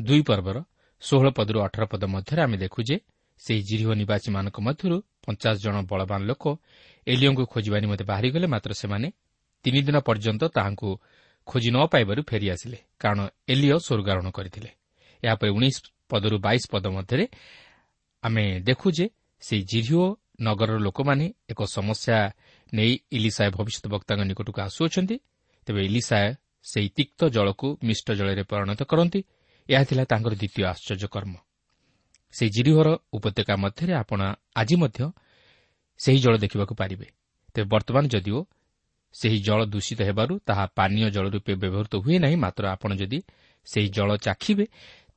ଦୁଇ 0.00 0.22
ପର୍ବର 0.22 0.62
ଷୋହଳ 1.02 1.28
ପଦରୁ 1.38 1.58
ଅଠର 1.66 1.84
ପଦ 1.92 2.02
ମଧ୍ୟରେ 2.14 2.40
ଆମେ 2.46 2.56
ଦେଖୁ 2.64 2.80
ଯେ 2.88 2.96
ସେହି 3.42 3.60
ଜିରିହ 3.68 3.88
ନିବାସୀମାନଙ୍କ 4.00 4.58
ମଧ୍ୟରୁ 4.66 4.96
ପଞ୍ଚାଶ 5.24 5.56
ଜଣ 5.64 5.76
ବଳବାନ 5.90 6.20
ଲୋକ 6.30 6.44
ଏଲିଓଙ୍କୁ 7.06 7.44
ଖୋଜିବା 7.52 7.78
ନିମନ୍ତେ 7.84 8.04
ବାହାରିଗଲେ 8.10 8.46
ମାତ୍ର 8.54 8.70
ସେମାନେ 8.82 9.08
ତିନିଦିନ 9.64 9.96
ପର୍ଯ୍ୟନ୍ତ 10.08 10.42
ତାହାଙ୍କୁ 10.56 10.90
ଖୋଜି 11.48 11.70
ନ 11.74 11.78
ପାଇବାରୁ 11.92 12.20
ଫେରିଆସିଲେ 12.30 12.78
କାରଣ 13.02 13.20
ଏଲିଓ 13.52 13.76
ସ୍ୱର୍ଗାରୋହଣ 13.86 14.28
କରିଥିଲେ। 14.38 14.70
ଏହାପରେ 15.22 15.50
ଉଣେଇଶ 15.56 15.76
ପଦରୁ 16.10 16.36
ବାଇଶ 16.46 16.62
ପଦ 16.72 16.84
ମଧ୍ୟରେ 16.96 17.24
ଆମେ 18.24 18.44
ଦେଖୁ 18.68 18.88
ଯେ 18.96 19.06
ସେହି 19.42 19.62
ଜିରିଓ 19.72 20.04
ନଗରର 20.46 20.78
ଲୋକମାନେ 20.86 21.26
ଏକ 21.52 21.60
ସମସ୍ୟା 21.76 22.18
ନେଇ 22.72 22.92
ଇଲିସାଏ 23.16 23.50
ଭବିଷ୍ୟତ 23.56 23.84
ବକ୍ତାଙ୍କ 23.94 24.22
ନିକଟକୁ 24.30 24.58
ଆସୁଅଛନ୍ତି। 24.68 25.16
ତେବେ 25.66 25.80
ଇଲିସାଏ 25.88 26.28
ସେହି 26.64 26.88
ତିକ୍ତ 26.96 27.20
ଜଳକୁ 27.36 27.68
ମିଷ୍ଟ 27.88 28.06
ଜଳରେ 28.18 28.42
ପରିଣତ 28.50 28.80
କରନ୍ତି 28.90 29.20
ଏହା 29.68 29.84
ଥିଲା 29.84 30.04
ତାଙ୍କର 30.04 30.32
ଦ୍ୱିତୀୟ 30.34 30.62
ଆଶ୍ଚର୍ଯ୍ୟ 30.72 31.08
କର୍ମ। 31.08 31.34
ସେହି 32.34 32.50
ଜିରିହର 32.50 32.88
ଉପତ୍ୟକା 33.12 33.54
ମଧ୍ୟରେ 33.56 33.92
ଆପଣ 34.02 34.20
ଆଜି 34.56 34.76
ମଧ୍ୟ 34.82 35.00
ସେହି 36.00 36.18
ଜଳ 36.18 36.34
ଦେଖିବାକୁ 36.38 36.74
ପାରିବେ। 36.74 37.06
ତେବେ 37.54 37.66
ବର୍ତ୍ତମାନ 37.68 38.04
ଯଦିଓ 38.14 38.40
ସେହି 39.14 39.38
ଜଳ 39.42 39.60
ଦୂଷିତ 39.64 40.00
ହେବାରୁ 40.02 40.34
ତାହା 40.46 40.64
ପାନୀୟ 40.78 41.10
ଜଳ 41.10 41.26
ରୂପେ 41.34 41.52
ବ୍ୟବହୃତ 41.54 41.92
ହୁଏ 42.04 42.16
ନାହିଁ 42.18 42.36
ମାତ୍ର 42.36 42.64
ଆପଣ 42.74 42.90
ଯଦି 42.94 43.18
ସେହି 43.66 43.88
ଜଳ 43.88 44.10
ଚାଖିବେ 44.16 44.66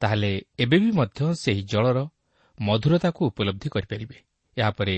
ତାହେଲେ 0.02 0.32
ଏବେ 0.60 0.78
ବି 0.84 0.90
ମଧ୍ୟ 0.92 1.20
ସେହି 1.44 1.64
ଜଳର 1.64 1.98
ମଧୁରତାକୁ 2.62 3.22
ଉପଲବ୍ଧି 3.30 3.68
କରିପାରିବେ। 3.70 4.18
ଏହାପରେ 4.58 4.96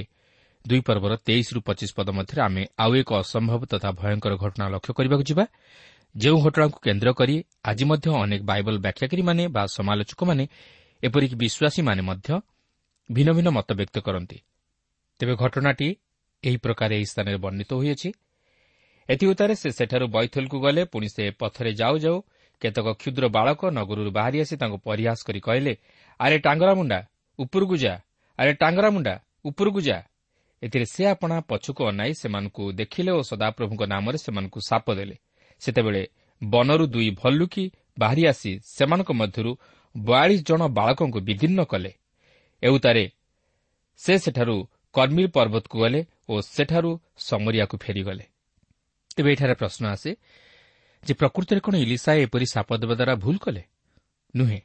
ଦୁଇ 0.66 0.82
ପର୍ବର 0.82 1.14
ତେଇଶରୁ 1.28 1.60
ପଚିଶ 1.62 1.90
ପଦ 1.98 2.10
ମଧ୍ୟରେ 2.10 2.42
ଆମେ 2.42 2.64
ଆଉ 2.84 2.92
ଏକ 2.96 3.10
ଅସମ୍ଭବ 3.22 3.62
ତଥା 3.72 3.90
ଭୟଙ୍କର 3.92 4.34
ଘଟଣା 4.44 4.66
ଲକ୍ଷ୍ୟ 4.74 4.92
କରିବାକୁ 4.98 5.24
ଯିବା। 5.30 5.46
ଯେଉଁ 6.16 6.38
ଘଟଣାକୁ 6.46 6.78
କେନ୍ଦ୍ର 6.86 7.10
କରି 7.12 7.36
ଆଜି 7.70 7.86
ମଧ୍ୟ 7.86 8.08
ଅନେକ 8.24 8.42
ବାଇବଲ 8.52 8.76
ବ୍ୟାଖ୍ୟାକାରୀମାନେ 8.86 9.44
ବା 9.56 9.64
ସମାଲୋଚକମାନେ 9.76 10.44
ଏପରିକି 11.04 11.36
ବିଶ୍ୱାସୀମାନେ 11.44 12.02
ମଧ୍ୟ 12.10 12.30
ଭିନ୍ନ 13.10 13.30
ଭିନ୍ନ 13.38 13.50
ମତ 13.58 13.70
ବ୍ୟକ୍ତ 13.80 13.98
କରନ୍ତି। 14.08 14.38
ତେବେ 15.20 15.34
ଘଟଣାଟି 15.44 15.88
ଏହି 16.44 16.58
ପ୍ରକାର 16.58 16.90
ଏହି 16.98 17.06
ସ୍ଥାନରେ 17.12 17.38
ବର୍ଣ୍ଣିତ 17.38 17.72
ହୋଇଅଛି। 17.80 18.10
ଏଥିଉତ୍ତାରେ 19.10 19.54
ସେ 19.56 19.70
ସେଠାରୁ 19.78 20.06
ବୈଥଲକୁ 20.08 20.58
ଗଲେ 20.66 20.82
ପୁଣି 20.92 21.08
ସେ 21.16 21.24
ପଥରେ 21.42 21.72
ଯାଉ 21.82 21.96
ଯାଉ 22.06 22.18
କେତେକ 22.62 22.88
କ୍ଷୁଦ୍ର 23.02 23.26
ବାଳକ 23.38 23.62
ନଗରରୁ 23.78 24.12
ବାହାରି 24.18 24.38
ଆସି 24.44 24.56
ତାଙ୍କୁ 24.62 24.78
ପରିହାସ 24.88 25.20
କରି 25.28 25.40
କହିଲେ 25.48 25.74
ଆରେ 26.20 26.38
ଟାଙ୍ଗରା 26.40 26.74
ମୁଣ୍ଡା 26.80 27.00
ଉପରକୁ 27.40 27.76
ଯା 27.84 27.94
ଆରେ 28.40 28.52
ଟାଙ୍ଗରା 28.62 28.90
ମୁଣ୍ଡା 28.96 29.14
ଉପରକୁ 29.46 29.80
ଯା। 29.88 29.98
ଏଥିରେ 30.64 30.86
ସେ 30.86 31.04
ଆପଣା 31.14 31.36
ପଛକୁ 31.50 31.82
ଅନାଇ 31.92 32.12
ସେମାନଙ୍କୁ 32.22 32.64
ଦେଖିଲେ 32.80 33.12
ଓ 33.12 33.22
ସଦାପ୍ରଭୁଙ୍କ 33.30 33.84
ନାମରେ 33.94 34.18
ସେମାନଙ୍କୁ 34.18 34.60
ସାପ 34.70 34.88
ଦେଲେ। 34.96 35.16
ସେତେବେଳେ 35.60 36.08
ବନରୁ 36.44 36.86
ଦୁଇ 36.86 37.10
ଭଲ୍ଲୁକି 37.10 37.72
ବାହାରି 38.00 38.24
ଆସି 38.28 38.60
ସେମାନଙ୍କ 38.66 39.12
ମଧ୍ୟରୁ 39.12 39.52
ବୟାଳିଶ 39.98 40.42
ଜଣ 40.42 40.62
ବାଳକଙ୍କୁ 40.68 41.20
ବିଦୀର୍ଣ୍ଣ 41.20 41.64
କଲେ। 41.64 41.92
ଏଉତାରେ 42.64 43.12
ସେ 43.98 44.14
ସେଠାରୁ 44.18 44.56
କର୍ମୀର 44.94 45.28
ପର୍ବତକୁ 45.28 45.76
ଗଲେ 45.80 46.02
ଓ 46.30 46.42
ସେଠାରୁ 46.42 46.92
ସମରିଆକୁ 47.18 47.78
ଫେରିଗଲେ। 47.78 48.26
ତେବେ 49.16 49.32
ଏଠାରେ 49.32 49.54
ପ୍ରଶ୍ନ 49.54 49.84
ଆସେ 49.86 50.12
ଯେ 51.04 51.14
ପ୍ରକୃତରେ 51.14 51.60
କ'ଣ 51.60 51.76
ଇଲିସାଏ 51.76 52.20
ଏପରି 52.22 52.46
ସାପ 52.46 52.70
ଦେବା 52.78 52.96
ଦ୍ୱାରା 52.96 53.16
ଭୁଲ 53.16 53.38
କଲେ? 53.38 53.64
ନୁହେଁ। 54.36 54.60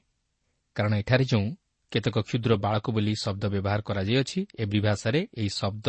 କାରଣ 0.76 0.92
ଏଠାରେ 0.94 1.24
ଯେଉଁ 1.24 1.46
କେତେକ 1.92 2.16
କ୍ଷୁଦ୍ର 2.18 2.53
ବାଳକ 2.57 2.90
ବୋଲି 2.90 3.14
ଶବ୍ଦ 3.22 3.44
ବ୍ୟବହାର 3.46 3.81
କରାଯାଇଅଛି 3.81 4.46
ଏଭ୍ରି 4.59 4.81
ଭାଷାରେ 4.81 5.20
ଏହି 5.38 5.48
ଶବ୍ଦ 5.48 5.87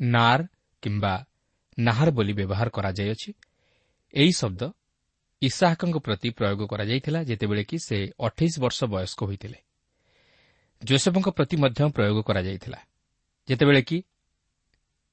ନାର 0.00 0.40
କିମ୍ବା 0.82 1.14
ନାହାର 1.78 2.08
ବୋଲି 2.10 2.32
ବ୍ୟବହାର 2.32 2.68
କରାଯାଇଅଛି। 2.68 3.30
ଏହି 4.14 4.32
ଶବ୍ଦ 4.32 4.72
ଇସାହାକଙ୍କ 5.42 5.96
ପ୍ରତି 5.98 6.30
ପ୍ରୟୋଗ 6.30 6.60
କରାଯାଇଥିଲା 6.66 7.22
ଯେତେବେଳେ 7.22 7.64
କି 7.64 7.78
ସେ 7.78 7.96
ଅଠେଇଶ 8.20 8.54
ବର୍ଷ 8.60 8.84
ବୟସ୍କ 8.84 9.20
ହୋଇଥିଲେ। 9.24 9.58
ଜୋସେଫଙ୍କ 10.84 11.28
ପ୍ରତି 11.28 11.56
ମଧ୍ୟ 11.56 11.90
ପ୍ରୟୋଗ 11.90 12.18
କରାଯାଇଥିଲା 12.22 12.78
ଯେତେବେଳେ 13.48 13.82
କି 13.82 13.98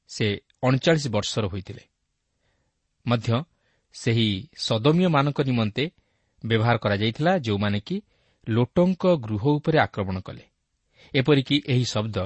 ସେ 0.08 0.28
ଅଣଚାଳିଶ 0.64 1.08
ବର୍ଷର 1.08 1.46
ହୋଇଥିଲେ। 1.48 1.84
ମଧ୍ୟ 3.08 3.44
ସେହି 3.94 4.50
ସଦମୀୟମାନଙ୍କ 4.58 5.40
ନିମନ୍ତେ 5.42 5.92
ବ୍ୟବହାର 6.46 6.78
କରାଯାଇଥିଲା 6.78 7.38
ଯେଉଁମାନେ 7.38 7.80
କି 7.80 8.02
ଲୋଟଙ୍କ 8.50 9.04
ଗୃହ 9.16 9.44
ଉପରେ 9.48 9.78
ଆକ୍ରମଣ 9.80 10.20
କଲେ। 10.20 10.44
ଏପରିକି 11.16 11.56
ଏହି 11.68 11.86
ଶବ୍ଦ 11.86 12.18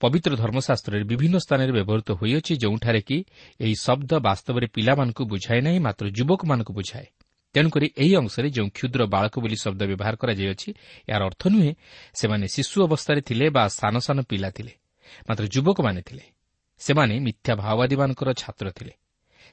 ପବିତ୍ର 0.00 0.32
ଧର୍ମଶାସ୍ତ୍ରରେ 0.36 1.04
ବିଭିନ୍ନ 1.04 1.36
ସ୍ଥାନରେ 1.38 1.72
ବ୍ୟବହୃତ 1.72 2.08
ହୋଇଅଛି 2.10 2.52
ଯେଉଁଠାରେ 2.56 3.00
କି 3.00 3.24
ଏହି 3.60 3.74
ଶବ୍ଦ 3.74 4.12
ବାସ୍ତବରେ 4.18 4.66
ପିଲାମାନଙ୍କୁ 4.66 5.22
ବୁଝାଏ 5.24 5.60
ନାହିଁ 5.60 5.78
ମାତ୍ର 5.78 6.04
ଯୁବକମାନଙ୍କୁ 6.08 6.72
ବୁଝାଏ। 6.72 7.06
ତେଣୁକରି 7.54 7.86
ଏହି 7.98 8.12
ଅଂଶରେ 8.16 8.48
ଯେଉଁ 8.50 8.68
କ୍ଷୁଦ୍ର 8.68 9.00
ବାଳକ 9.06 9.34
ବୋଲି 9.40 9.56
ଶବ୍ଦ 9.56 9.82
ବ୍ୟବହାର 9.82 10.14
କରାଯାଇଅଛି 10.16 10.68
ଏହାର 11.08 11.22
ଅର୍ଥ 11.24 11.42
ନୁହେଁ 11.48 11.72
ସେମାନେ 12.14 12.46
ଶିଶୁ 12.48 12.76
ଅବସ୍ଥାରେ 12.84 13.20
ଥିଲେ 13.20 13.46
ବା 13.50 13.68
ସାନ 13.68 13.94
ସାନ 13.98 14.18
ପିଲା 14.22 14.50
ଥିଲେ 14.50 14.72
ମାତ୍ର 15.28 15.44
ଯୁବକମାନେ 15.46 16.02
ଥିଲେ। 16.02 16.24
ସେମାନେ 16.80 17.14
ମିଥ୍ୟା 17.20 17.52
ମାଓବାଦୀମାନଙ୍କର 17.56 18.28
ଛାତ୍ର 18.32 18.66
ଥିଲେ। 18.70 18.92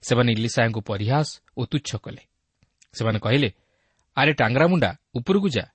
ସେମାନେ 0.02 0.30
ଇଲିସାଙ୍କୁ 0.32 0.82
ପରିହାସ 0.82 1.28
ଓ 1.58 1.62
ତୁଚ୍ଛ 1.66 1.90
କଲେ। 1.96 2.22
ସେମାନେ 2.94 3.20
କହିଲେ 3.20 3.50
ଆରେ 4.18 4.34
ଟାଙ୍ଗରାମୁଣ୍ଡା 4.34 4.90
ଉପରକୁ 5.16 5.50
ଯା। 5.50 5.66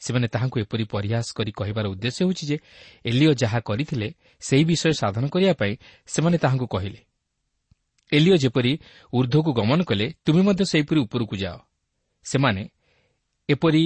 ସେମାନେ 0.00 0.26
ତାହାଙ୍କୁ 0.28 0.56
ଏପରି 0.60 0.84
ପରିହାସ 0.84 1.26
କରି 1.32 1.52
କହିବାର 1.52 1.86
ଉଦ୍ଦେଶ୍ୟ 1.86 2.20
ହେଉଛି 2.24 2.44
ଯେ 2.46 2.56
ଏଲିଓ 3.04 3.32
ଯାହା 3.32 3.60
କରିଥିଲେ 3.60 4.08
ସେହି 4.40 4.64
ବିଷୟ 4.64 4.92
ସାଧନ 4.92 5.24
କରିବା 5.28 5.52
ପାଇଁ 5.52 5.72
ସେମାନେ 6.06 6.36
ତାହାଙ୍କୁ 6.38 6.66
କହିଲେ। 6.66 7.00
ଏଲିଓ 8.12 8.36
ଯେପରି 8.36 8.72
ଉର୍ଦ୍ଧ୍ୱକୁ 9.12 9.50
ଗମନ 9.52 9.80
କଲେ 9.82 10.06
ତୁମେ 10.24 10.42
ମଧ୍ୟ 10.42 10.64
ସେହିପରି 10.64 11.00
ଉପରକୁ 11.00 11.34
ଯାଅ। 11.36 11.58
ସେମାନେ 12.24 12.62
ଏପରି 13.48 13.84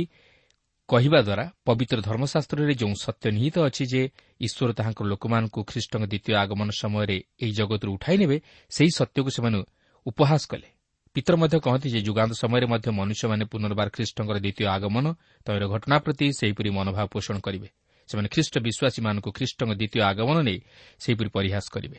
କହିବା 0.89 1.21
ଦ୍ୱାରା 1.23 1.45
ପବିତ୍ର 1.65 1.99
ଧର୍ମଶାସ୍ତ୍ରରେ 2.01 2.75
ଯେଉଁ 2.75 2.95
ସତ୍ୟ 3.03 3.27
ନିହିତ 3.31 3.57
ଅଛି 3.61 3.85
ଯେ 3.87 4.03
ଈଶ୍ୱର 4.41 4.71
ତାହାଙ୍କର 4.73 5.07
ଲୋକମାନଙ୍କୁ 5.07 5.61
ଖ୍ରୀଷ୍ଟଙ୍କ 5.63 6.05
ଦ୍ୱିତୀୟ 6.11 6.33
ଆଗମନ 6.35 6.69
ସମୟରେ 6.81 7.17
ଏହି 7.43 7.53
ଜଗତରୁ 7.53 7.91
ଉଠାଇ 7.95 8.17
ନେବେ 8.19 8.37
ସେହି 8.71 8.91
ସତ୍ୟକୁ 8.99 9.31
ସେମାନେ 9.31 9.59
ଉପହାସ 10.07 10.43
କଲେ। 10.51 10.69
ପିତର 11.17 11.35
ମଧ୍ୟ 11.43 11.59
କହନ୍ତି 11.59 11.89
ଯେ 11.91 12.01
ଯୁଗାନ୍ତ 12.07 12.33
ସମୟରେ 12.43 12.67
ମଧ୍ୟ 12.73 12.89
ମନୁଷ୍ୟମାନେ 12.99 13.45
ପୁନର୍ବାର 13.53 13.89
ଖ୍ରୀଷ୍ଟଙ୍କର 13.95 14.37
ଦ୍ୱିତୀୟ 14.45 14.65
ଆଗମନ 14.77 15.07
ତୈର 15.47 15.65
ଘଟଣା 15.75 15.97
ପ୍ରତି 16.05 16.27
ସେହିପରି 16.39 16.71
ମନୋଭାବ 16.71 17.07
ପୋଷଣ 17.15 17.37
କରିବେ। 17.47 17.69
ସେମାନେ 18.09 18.29
ଖ୍ରୀଷ୍ଟ 18.35 18.55
ବିଶ୍ୱାସୀମାନଙ୍କୁ 18.67 19.31
ଖ୍ରୀଷ୍ଟଙ୍କ 19.37 19.71
ଦ୍ୱିତୀୟ 19.81 20.01
ଆଗମନ 20.11 20.37
ନେଇ 20.49 20.59
ସେହିପରି 21.03 21.29
ପରିହାସ 21.37 21.65
କରିବେ। 21.75 21.99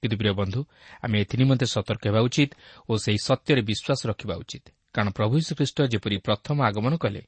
କିନ୍ତୁ 0.00 0.16
ପ୍ରିୟ 0.20 0.32
ବନ୍ଧୁ 0.40 0.60
ଆମେ 1.04 1.16
ଏଥିନିମନ୍ତେ 1.24 1.66
ସତର୍କ 1.74 2.02
ହେବା 2.08 2.20
ଉଚିତ 2.28 2.50
ଓ 2.88 2.92
ସେହି 3.04 3.18
ସତ୍ୟରେ 3.28 3.62
ବିଶ୍ୱାସ 3.70 4.00
ରଖିବା 4.10 4.34
ଉଚିତ। 4.42 4.64
କାରଣ 4.94 5.08
ପ୍ରଭୁ 5.18 5.34
ଶ୍ରୀଖ୍ରୀଷ୍ଟ 5.46 5.78
ଯେପରି 5.92 6.16
ପ୍ରଥମ 6.26 6.56
ଆଗମନ 6.68 6.92
କଲେ 7.04 7.22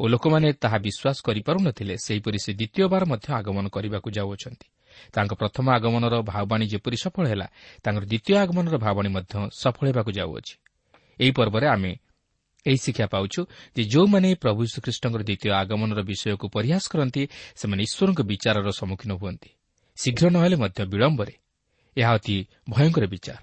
ଓ 0.00 0.04
ଲୋକମାନେ 0.12 0.48
ତାହା 0.62 0.78
ବିଶ୍ୱାସ 0.86 1.16
କରିପାରୁ 1.26 1.58
ନ 1.64 1.68
ଥିଲେ 1.78 1.94
ସେହିପରି 2.04 2.38
ସେ 2.44 2.52
ଦ୍ୱିତୀୟବାର 2.60 3.02
ମଧ୍ୟ 3.12 3.28
ଆଗମନ 3.40 3.64
କରିବାକୁ 3.74 4.08
ଯାଉଅଛନ୍ତି। 4.16 4.66
ତାଙ୍କ 5.14 5.32
ପ୍ରଥମ 5.40 5.66
ଆଗମନର 5.78 6.14
ଭାବବାଣୀ 6.30 6.64
ଯେପରି 6.72 6.96
ସଫଳ 7.04 7.24
ହେଲା 7.32 7.46
ତାଙ୍କର 7.84 8.04
ଦ୍ୱିତୀୟ 8.12 8.32
ଆଗମନର 8.42 8.74
ଭାବବାଣୀ 8.84 9.08
ମଧ୍ୟ 9.16 9.32
ସଫଳ 9.62 9.84
ହେବାକୁ 9.90 10.12
ଯାଉଅଛି। 10.20 10.54
ଏହି 11.20 11.30
ପର୍ବରେ 11.30 11.66
ଆମେ 11.66 11.92
ଏହି 12.66 12.76
ଶିକ୍ଷା 12.76 13.06
ପାଉଛୁ 13.06 13.40
ଯେ 13.76 13.82
ଯେଉଁମାନେ 13.84 14.28
ପ୍ରଭୁ 14.34 14.60
ଶ୍ରୀଖ୍ରୀଷ୍ଟଙ୍କର 14.72 15.22
ଦ୍ୱିତୀୟ 15.22 15.50
ଆଗମନର 15.52 16.00
ବିଷୟକୁ 16.02 16.46
ପରିହାସ 16.48 16.84
କରନ୍ତି 16.92 17.22
ସେମାନେ 17.56 17.82
ଈଶ୍ୱରଙ୍କ 17.82 18.20
ବିଚାରର 18.22 18.68
ସମ୍ମୁଖୀନ 18.70 19.12
ହୁଅନ୍ତି। 19.12 19.50
ଶୀଘ୍ର 19.96 20.24
ନ 20.30 20.36
ହେଲେ 20.36 20.56
ମଧ୍ୟ 20.56 20.80
ବିଳମ୍ବରେ। 20.92 21.34
ଏହା 21.96 22.10
ଅତି 22.14 22.36
ଭୟଙ୍କର 22.70 23.04
ବିଚାର। 23.06 23.38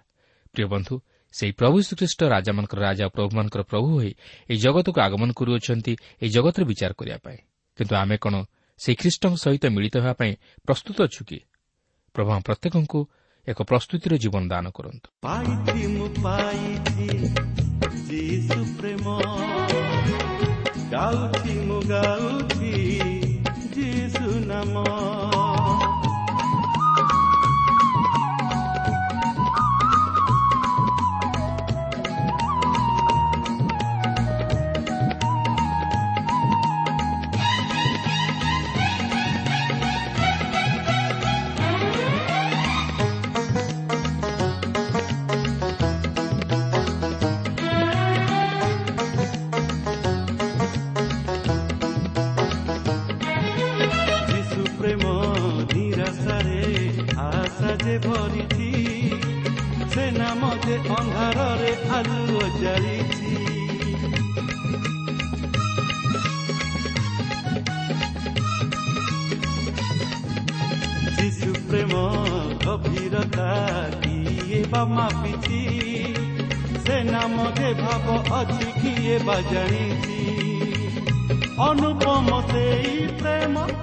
ପ୍ରିୟ 0.54 0.66
ବନ୍ଧୁ 0.68 0.96
ସେହି 1.34 1.52
ପ୍ରଭୁ 1.52 1.78
ଶ୍ରୀଖ୍ରୀଷ୍ଟ 1.82 2.20
ରାଜାମାନଙ୍କର 2.24 2.80
ରାଜା 2.80 3.04
ଓ 3.06 3.10
ପ୍ରଭୁମାନଙ୍କର 3.10 3.62
ପ୍ରଭୁ 3.62 3.88
ହୋଇ 3.94 4.12
ଏହି 4.50 4.58
ଜଗତକୁ 4.58 5.00
ଆଗମନ 5.02 5.30
କରୁଅଛନ୍ତି 5.32 5.94
ଏହି 6.22 6.30
ଜଗତର 6.30 6.64
ବିଚାର 6.64 6.92
କରିବା 6.94 7.18
ପାଇଁ। 7.18 7.38
କିନ୍ତୁ 7.78 7.94
ଆମେ 7.96 8.16
କ'ଣ 8.18 8.36
ସେହି 8.78 8.96
ଖ୍ରୀଷ୍ଟଙ୍କ 8.96 9.36
ସହିତ 9.36 9.64
ମିଳିତ 9.66 9.96
ହେବା 9.98 10.14
ପାଇଁ 10.14 10.32
ପ୍ରସ୍ତୁତ 10.66 10.98
ଅଛୁ 11.02 11.22
କି? 11.26 11.40
ପ୍ରଭୁ 12.14 12.30
ପ୍ରତ୍ୟେକଙ୍କୁ 12.42 13.00
ଏକ 13.47 13.65
ପ୍ରସ୍ତୁତିର 13.65 14.19
ଜୀବନ 14.19 14.49
ଦାନ 14.49 14.71
କରନ୍ତୁ 14.71 15.13
ପାଇଛି 15.23 15.87
ମୁଁ 15.89 16.09
ପାଇଛି 16.19 17.09
ଯୀଶୁ 18.09 18.61
ପ୍ରେମ 18.79 19.17
ଗାଉଛି 20.91 21.55
ମୁଁ 21.63 21.81
ଗାଉଛି 21.89 22.73
ଯୀଶୁ 23.75 24.35
ନାମ 24.47 24.85
ଯେ 57.86 57.98
ଭରିଛି 58.00 58.68
ସେ 59.94 60.04
ନାମ 60.12 60.50
ଯେ 60.66 60.76
ଅନ୍ଧାରରେ 60.98 61.72
ଆଲୁଅ 61.90 62.46
ଜାଳିଛି 62.62 63.34
ଯୀଶୁ 71.18 71.52
ପ୍ରେମ 71.68 71.94
ଗଭୀରତା 72.66 73.50
କିଏ 74.00 74.64
ବା 74.72 74.86
ମାପିଛି? 74.86 75.62
ସେ 76.88 77.04
ନାମ 77.04 77.52
ଯେ 77.60 77.74
ଭାବ 77.74 78.18
ଅଛି 78.40 78.72
କିଏ 78.82 79.18
ବା 79.26 79.38
ଜାଣିଛି? 79.52 80.20
ଅନୁପମ 81.70 82.42
ସେଇ 82.52 83.08
ପ୍ରେମ 83.22 83.83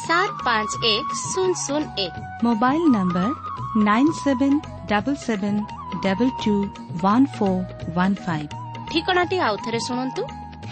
સાત 0.00 0.44
પાંચ 0.44 0.72
એક 0.88 1.16
શૂન્ય 1.22 1.60
શૂન્ય 1.60 2.04
એક 2.04 2.14
mobile 2.42 2.84
number 2.90 3.30
nine 3.84 4.12
seven 4.18 4.54
double 4.88 5.16
seven 5.20 5.56
double 6.02 6.28
two 6.42 6.54
one 7.02 7.26
four 7.34 7.60
one 7.96 8.16
five 8.24 8.50
ଠିକଣାଟି 8.90 9.36
ଆଉଥରେ 9.48 9.80
ଶୁଣନ୍ତୁ 9.86 10.22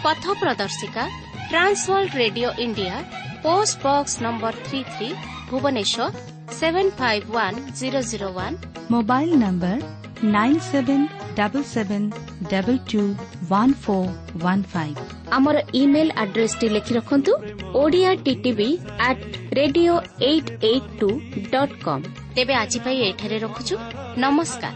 ପଥ 0.03 0.23
ପ୍ରଦର୍ଶିକା 0.41 1.03
trans world 1.49 2.13
radio 2.15 2.49
India 2.57 2.95
post 3.43 3.79
box 3.85 4.13
number 4.25 4.53
three 4.67 4.79
three 4.91 5.09
Bhubaneswar 5.49 6.32
seven 6.53 6.87
five 6.99 7.21
one 7.33 7.53
zero 7.79 7.99
zero 8.09 8.27
one 8.35 8.53
mobile 8.89 9.29
number 9.43 9.75
nine 10.35 10.55
seven 10.71 11.01
double 11.35 11.63
seven 11.75 12.01
double 12.51 12.75
two 12.91 13.01
one 13.49 13.69
four 13.83 14.03
one 14.41 14.59
five 14.73 14.93
আমার 15.29 15.55
email 15.73 16.09
আড্রেসটি 16.15 16.67
লিখি 16.69 16.93
রাখন্তু 16.93 17.31
Odia 17.73 18.11
TV 18.43 18.69
at 18.99 19.19
radio 19.59 19.93
eight 20.29 20.47
eight 20.63 20.85
two 20.99 21.09
dot 21.51 21.71
com 21.85 22.01
তেবে 22.35 22.53
আজি 22.55 22.79
পাই 22.79 22.97
এঠারে 23.09 23.37
রাখুছু 23.39 23.75
নমস্কার 24.17 24.73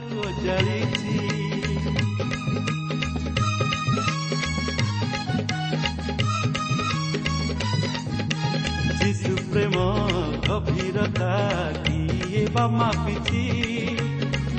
প্রেম 9.52 9.76
ଗଭୀରତା 10.88 11.32
କିଏ 11.86 12.42
ବା 12.56 12.64
ମାପିଛି 12.74 13.42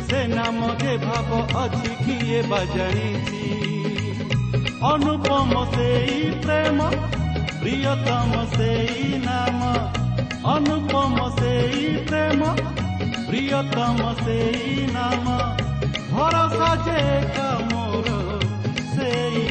ସେ 0.08 0.18
ନାମ 0.32 0.66
ଯେ 0.80 0.96
ଭାବ 1.04 1.38
ଅଛି 1.60 1.92
କିଏ 2.00 2.40
ବା 2.50 2.58
ଜାଣିଛି 2.72 3.44
ଅନୁପମ 4.88 5.62
ସେଇ 5.72 6.18
ପ୍ରେମ 6.44 6.88
ପ୍ରିୟତମ 7.62 8.42
ସେଇ 8.52 9.08
ନାମ। 9.24 9.72
ଅନୁପମ 10.52 11.16
ସେଇ 11.38 11.82
ପ୍ରେମ 12.08 12.52
ପ୍ରିୟତମ 13.28 14.12
ସେଇ 14.20 14.86
ନାମ। 14.92 15.26
ଭରସା 16.12 16.70
ଯେ 16.86 17.02
ମୋର 17.70 18.08
ସେଇ 18.94 19.44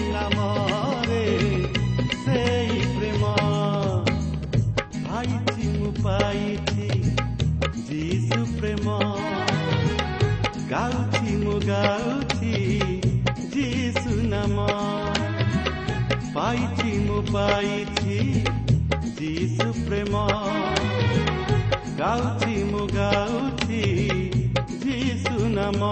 ଗାଉଛି 10.69 11.33
ମୁଁ 11.41 11.57
ଗାଉଛି 11.63 12.55
ଯୀଶୁ 13.51 14.15
ନାମ 14.31 14.65
ପାଇଛି 16.33 16.89
ମୁଁ 17.03 17.19
ପାଇଛି 17.29 18.17
ଯୀଶୁ 19.19 19.67
ପ୍ରେମ 19.77 20.23
ଗାଉଛି 22.01 22.57
ମୁଁ 22.71 22.83
ଗାଉଛି 22.91 23.81
ଯୀଶୁ 24.83 25.47
ନାମ 25.55 25.91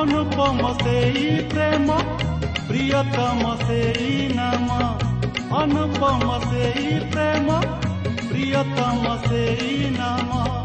ଅନୁପମ 0.00 0.74
ସେଇ 0.82 1.24
ପ୍ରେମ 1.54 2.00
ପ୍ରିୟତମ 2.66 3.54
ସେଇ 3.64 4.12
ନାମ 4.34 4.80
ଅନୁପମ 5.62 6.40
ସେଇ 6.44 6.98
ପ୍ରେମ 7.14 7.60
ପ୍ରିୟତମ 8.24 9.16
ସେଇ 9.28 9.94
ନାମ 9.96 10.59